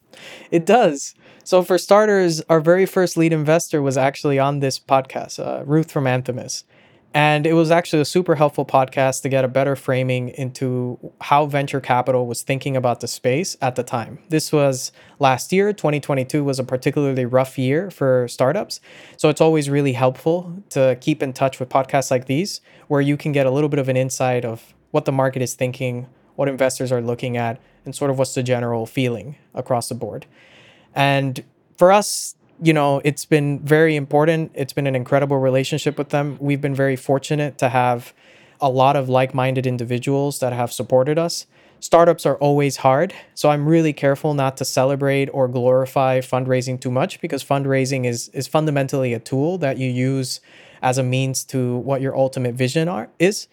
It 0.50 0.64
does. 0.64 1.14
So 1.44 1.62
for 1.62 1.78
starters, 1.78 2.40
our 2.48 2.60
very 2.60 2.86
first 2.86 3.16
lead 3.16 3.32
investor 3.32 3.82
was 3.82 3.96
actually 3.96 4.38
on 4.38 4.60
this 4.60 4.78
podcast, 4.78 5.38
uh, 5.38 5.64
Ruth 5.64 5.92
from 5.92 6.04
Anthemis. 6.04 6.64
And 7.16 7.46
it 7.46 7.54
was 7.54 7.70
actually 7.70 8.02
a 8.02 8.04
super 8.04 8.34
helpful 8.34 8.66
podcast 8.66 9.22
to 9.22 9.30
get 9.30 9.42
a 9.42 9.48
better 9.48 9.74
framing 9.74 10.28
into 10.28 10.98
how 11.22 11.46
venture 11.46 11.80
capital 11.80 12.26
was 12.26 12.42
thinking 12.42 12.76
about 12.76 13.00
the 13.00 13.08
space 13.08 13.56
at 13.62 13.74
the 13.74 13.82
time. 13.82 14.18
This 14.28 14.52
was 14.52 14.92
last 15.18 15.50
year, 15.50 15.72
2022 15.72 16.44
was 16.44 16.58
a 16.58 16.64
particularly 16.64 17.24
rough 17.24 17.56
year 17.56 17.90
for 17.90 18.28
startups. 18.28 18.82
So 19.16 19.30
it's 19.30 19.40
always 19.40 19.70
really 19.70 19.94
helpful 19.94 20.62
to 20.68 20.98
keep 21.00 21.22
in 21.22 21.32
touch 21.32 21.58
with 21.58 21.70
podcasts 21.70 22.10
like 22.10 22.26
these, 22.26 22.60
where 22.88 23.00
you 23.00 23.16
can 23.16 23.32
get 23.32 23.46
a 23.46 23.50
little 23.50 23.70
bit 23.70 23.78
of 23.78 23.88
an 23.88 23.96
insight 23.96 24.44
of 24.44 24.74
what 24.90 25.06
the 25.06 25.12
market 25.12 25.40
is 25.40 25.54
thinking, 25.54 26.08
what 26.34 26.50
investors 26.50 26.92
are 26.92 27.00
looking 27.00 27.38
at, 27.38 27.58
and 27.86 27.94
sort 27.94 28.10
of 28.10 28.18
what's 28.18 28.34
the 28.34 28.42
general 28.42 28.84
feeling 28.84 29.36
across 29.54 29.88
the 29.88 29.94
board. 29.94 30.26
And 30.94 31.42
for 31.78 31.92
us, 31.92 32.34
you 32.62 32.72
know, 32.72 33.00
it's 33.04 33.24
been 33.24 33.60
very 33.60 33.96
important. 33.96 34.52
It's 34.54 34.72
been 34.72 34.86
an 34.86 34.94
incredible 34.94 35.38
relationship 35.38 35.98
with 35.98 36.10
them. 36.10 36.36
We've 36.40 36.60
been 36.60 36.74
very 36.74 36.96
fortunate 36.96 37.58
to 37.58 37.68
have 37.68 38.14
a 38.60 38.70
lot 38.70 38.96
of 38.96 39.08
like 39.08 39.34
minded 39.34 39.66
individuals 39.66 40.38
that 40.40 40.52
have 40.52 40.72
supported 40.72 41.18
us. 41.18 41.46
Startups 41.78 42.24
are 42.24 42.36
always 42.36 42.78
hard. 42.78 43.14
So 43.34 43.50
I'm 43.50 43.66
really 43.66 43.92
careful 43.92 44.32
not 44.32 44.56
to 44.56 44.64
celebrate 44.64 45.26
or 45.26 45.46
glorify 45.46 46.20
fundraising 46.20 46.80
too 46.80 46.90
much 46.90 47.20
because 47.20 47.44
fundraising 47.44 48.06
is, 48.06 48.28
is 48.28 48.46
fundamentally 48.46 49.12
a 49.12 49.18
tool 49.18 49.58
that 49.58 49.76
you 49.76 49.90
use 49.90 50.40
as 50.80 50.96
a 50.98 51.02
means 51.02 51.44
to 51.44 51.76
what 51.76 52.00
your 52.00 52.16
ultimate 52.16 52.54
vision 52.54 52.88
are, 52.88 53.10
is. 53.18 53.48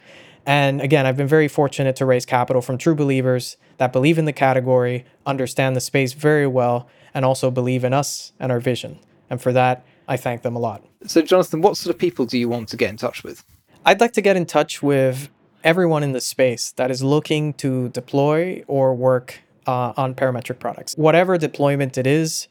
And 0.46 0.82
again, 0.82 1.06
I've 1.06 1.18
been 1.18 1.28
very 1.28 1.48
fortunate 1.48 1.96
to 1.98 2.06
raise 2.06 2.26
capital 2.26 2.62
from 2.62 2.78
true 2.78 2.96
believers 2.96 3.58
that 3.78 3.94
believe 3.94 4.18
in 4.18 4.26
the 4.26 4.34
category, 4.34 5.06
understand 5.26 5.76
the 5.76 5.82
space 5.82 6.13
very 6.13 6.48
well, 6.48 6.88
and 7.13 7.26
also 7.26 7.52
believe 7.52 7.84
in 7.84 7.93
us 7.93 8.34
and 8.39 8.52
our 8.52 8.60
vision. 8.60 8.99
And 9.30 9.41
for 9.41 9.54
that, 9.54 9.86
I 10.08 10.17
thank 10.17 10.41
them 10.41 10.56
a 10.56 10.60
lot. 10.60 10.84
So, 11.06 11.21
Jonathan, 11.21 11.62
what 11.62 11.78
sort 11.78 11.93
of 11.95 11.99
people 11.99 12.26
do 12.26 12.38
you 12.38 12.49
want 12.49 12.69
to 12.69 12.78
get 12.78 12.89
in 12.89 12.97
touch 12.97 13.23
with? 13.23 13.43
I'd 13.86 13.99
like 13.99 14.13
to 14.13 14.21
get 14.21 14.36
in 14.36 14.45
touch 14.45 14.82
with 14.82 15.30
everyone 15.63 16.04
in 16.04 16.12
the 16.12 16.21
space 16.21 16.71
that 16.73 16.91
is 16.91 17.04
looking 17.04 17.54
to 17.54 17.89
deploy 17.89 18.63
or 18.67 18.93
work 18.93 19.41
uh, 19.65 19.93
on 19.95 20.13
parametric 20.13 20.60
products. 20.60 20.93
Whatever 20.95 21.38
deployment 21.38 21.97
it 21.97 22.08
is, 22.08 22.47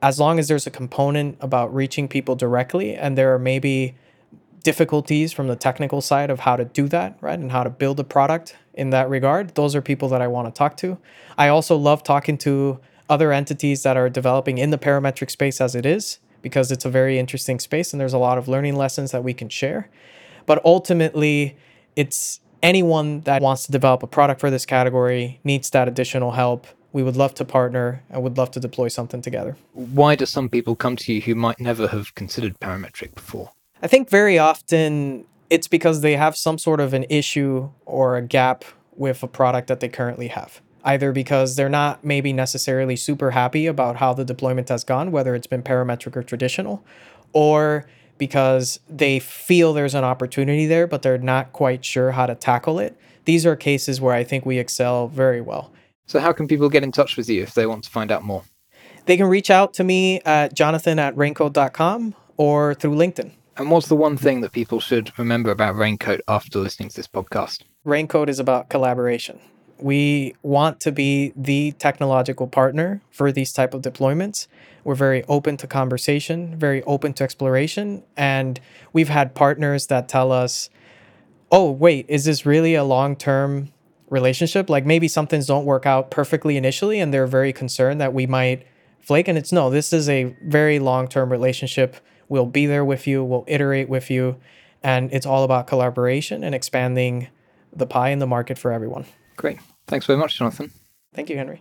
as 0.00 0.18
long 0.18 0.38
as 0.38 0.48
there's 0.48 0.66
a 0.66 0.70
component 0.70 1.36
about 1.40 1.74
reaching 1.74 2.08
people 2.08 2.34
directly 2.34 2.94
and 2.94 3.16
there 3.16 3.34
are 3.34 3.38
maybe 3.38 3.94
difficulties 4.62 5.32
from 5.32 5.48
the 5.48 5.56
technical 5.56 6.00
side 6.00 6.30
of 6.30 6.40
how 6.40 6.56
to 6.56 6.64
do 6.64 6.88
that, 6.88 7.16
right? 7.20 7.38
And 7.38 7.50
how 7.50 7.64
to 7.64 7.70
build 7.70 7.98
a 7.98 8.04
product 8.04 8.56
in 8.74 8.90
that 8.90 9.08
regard, 9.08 9.54
those 9.54 9.74
are 9.74 9.82
people 9.82 10.08
that 10.08 10.22
I 10.22 10.28
want 10.28 10.52
to 10.52 10.56
talk 10.56 10.76
to. 10.78 10.98
I 11.36 11.48
also 11.48 11.76
love 11.76 12.02
talking 12.02 12.38
to 12.38 12.80
other 13.08 13.32
entities 13.32 13.82
that 13.82 13.96
are 13.96 14.08
developing 14.08 14.58
in 14.58 14.70
the 14.70 14.78
parametric 14.78 15.30
space 15.30 15.60
as 15.60 15.74
it 15.74 15.86
is, 15.86 16.18
because 16.40 16.70
it's 16.72 16.84
a 16.84 16.90
very 16.90 17.18
interesting 17.18 17.58
space 17.58 17.92
and 17.92 18.00
there's 18.00 18.12
a 18.12 18.18
lot 18.18 18.38
of 18.38 18.48
learning 18.48 18.76
lessons 18.76 19.12
that 19.12 19.24
we 19.24 19.34
can 19.34 19.48
share. 19.48 19.88
But 20.46 20.64
ultimately, 20.64 21.56
it's 21.96 22.40
anyone 22.62 23.20
that 23.20 23.42
wants 23.42 23.64
to 23.66 23.72
develop 23.72 24.02
a 24.02 24.06
product 24.06 24.40
for 24.40 24.50
this 24.50 24.66
category 24.66 25.40
needs 25.44 25.70
that 25.70 25.88
additional 25.88 26.32
help. 26.32 26.66
We 26.92 27.02
would 27.02 27.16
love 27.16 27.34
to 27.34 27.44
partner 27.44 28.02
and 28.10 28.22
would 28.22 28.36
love 28.36 28.50
to 28.52 28.60
deploy 28.60 28.88
something 28.88 29.22
together. 29.22 29.56
Why 29.72 30.14
do 30.14 30.26
some 30.26 30.48
people 30.48 30.76
come 30.76 30.96
to 30.96 31.12
you 31.12 31.20
who 31.22 31.34
might 31.34 31.58
never 31.58 31.88
have 31.88 32.14
considered 32.14 32.58
parametric 32.60 33.14
before? 33.14 33.50
I 33.82 33.86
think 33.86 34.10
very 34.10 34.38
often 34.38 35.24
it's 35.48 35.68
because 35.68 36.02
they 36.02 36.16
have 36.16 36.36
some 36.36 36.58
sort 36.58 36.80
of 36.80 36.92
an 36.92 37.04
issue 37.08 37.70
or 37.86 38.16
a 38.16 38.22
gap 38.22 38.64
with 38.94 39.22
a 39.22 39.28
product 39.28 39.68
that 39.68 39.80
they 39.80 39.88
currently 39.88 40.28
have 40.28 40.60
either 40.84 41.12
because 41.12 41.56
they're 41.56 41.68
not 41.68 42.04
maybe 42.04 42.32
necessarily 42.32 42.96
super 42.96 43.32
happy 43.32 43.66
about 43.66 43.96
how 43.96 44.12
the 44.12 44.24
deployment 44.24 44.68
has 44.68 44.84
gone, 44.84 45.12
whether 45.12 45.34
it's 45.34 45.46
been 45.46 45.62
parametric 45.62 46.16
or 46.16 46.22
traditional, 46.22 46.84
or 47.32 47.86
because 48.18 48.80
they 48.88 49.18
feel 49.18 49.72
there's 49.72 49.94
an 49.94 50.04
opportunity 50.04 50.66
there, 50.66 50.86
but 50.86 51.02
they're 51.02 51.18
not 51.18 51.52
quite 51.52 51.84
sure 51.84 52.12
how 52.12 52.26
to 52.26 52.34
tackle 52.34 52.78
it. 52.78 52.96
These 53.24 53.46
are 53.46 53.56
cases 53.56 54.00
where 54.00 54.14
I 54.14 54.24
think 54.24 54.44
we 54.44 54.58
excel 54.58 55.08
very 55.08 55.40
well. 55.40 55.72
So, 56.06 56.20
how 56.20 56.32
can 56.32 56.48
people 56.48 56.68
get 56.68 56.82
in 56.82 56.92
touch 56.92 57.16
with 57.16 57.28
you 57.28 57.42
if 57.42 57.54
they 57.54 57.66
want 57.66 57.84
to 57.84 57.90
find 57.90 58.10
out 58.10 58.24
more? 58.24 58.44
They 59.06 59.16
can 59.16 59.26
reach 59.26 59.50
out 59.50 59.74
to 59.74 59.84
me 59.84 60.20
at 60.20 60.54
jonathan 60.54 60.98
at 60.98 61.14
rainco.com 61.16 62.14
or 62.36 62.74
through 62.74 62.94
LinkedIn. 62.94 63.32
And 63.56 63.70
what's 63.70 63.88
the 63.88 63.96
one 63.96 64.16
thing 64.16 64.40
that 64.40 64.52
people 64.52 64.80
should 64.80 65.16
remember 65.18 65.50
about 65.50 65.76
Raincoat 65.76 66.20
after 66.26 66.58
listening 66.58 66.88
to 66.88 66.96
this 66.96 67.06
podcast? 67.06 67.62
Raincoat 67.84 68.28
is 68.28 68.38
about 68.38 68.70
collaboration. 68.70 69.40
We 69.82 70.34
want 70.42 70.80
to 70.80 70.92
be 70.92 71.32
the 71.36 71.72
technological 71.72 72.46
partner 72.46 73.02
for 73.10 73.32
these 73.32 73.52
type 73.52 73.74
of 73.74 73.82
deployments. 73.82 74.46
We're 74.84 74.94
very 74.94 75.24
open 75.24 75.56
to 75.58 75.66
conversation, 75.66 76.56
very 76.58 76.82
open 76.84 77.12
to 77.14 77.24
exploration, 77.24 78.02
and 78.16 78.60
we've 78.92 79.08
had 79.08 79.34
partners 79.34 79.86
that 79.88 80.08
tell 80.08 80.32
us, 80.32 80.70
"Oh, 81.50 81.70
wait, 81.70 82.06
is 82.08 82.24
this 82.24 82.44
really 82.46 82.74
a 82.74 82.84
long-term 82.84 83.72
relationship? 84.12 84.68
Like 84.68 84.84
maybe 84.84 85.08
some 85.08 85.26
things 85.26 85.46
don't 85.46 85.64
work 85.64 85.86
out 85.86 86.10
perfectly 86.10 86.56
initially 86.56 87.00
and 87.00 87.12
they're 87.12 87.26
very 87.26 87.52
concerned 87.52 88.00
that 88.00 88.12
we 88.12 88.26
might 88.26 88.66
flake 89.00 89.26
and 89.26 89.36
it's 89.36 89.50
no, 89.50 89.70
this 89.70 89.92
is 89.92 90.08
a 90.08 90.36
very 90.44 90.78
long-term 90.78 91.32
relationship. 91.32 91.96
We'll 92.28 92.46
be 92.46 92.66
there 92.66 92.84
with 92.84 93.06
you, 93.06 93.24
we'll 93.24 93.44
iterate 93.48 93.88
with 93.88 94.10
you, 94.10 94.36
and 94.82 95.12
it's 95.12 95.26
all 95.26 95.44
about 95.44 95.66
collaboration 95.66 96.44
and 96.44 96.54
expanding 96.54 97.28
the 97.74 97.86
pie 97.86 98.10
in 98.10 98.18
the 98.18 98.26
market 98.26 98.58
for 98.58 98.70
everyone. 98.70 99.06
Great. 99.36 99.58
Thanks 99.92 100.06
very 100.06 100.18
much, 100.18 100.38
Jonathan. 100.38 100.70
Thank 101.12 101.28
you, 101.28 101.36
Henry. 101.36 101.60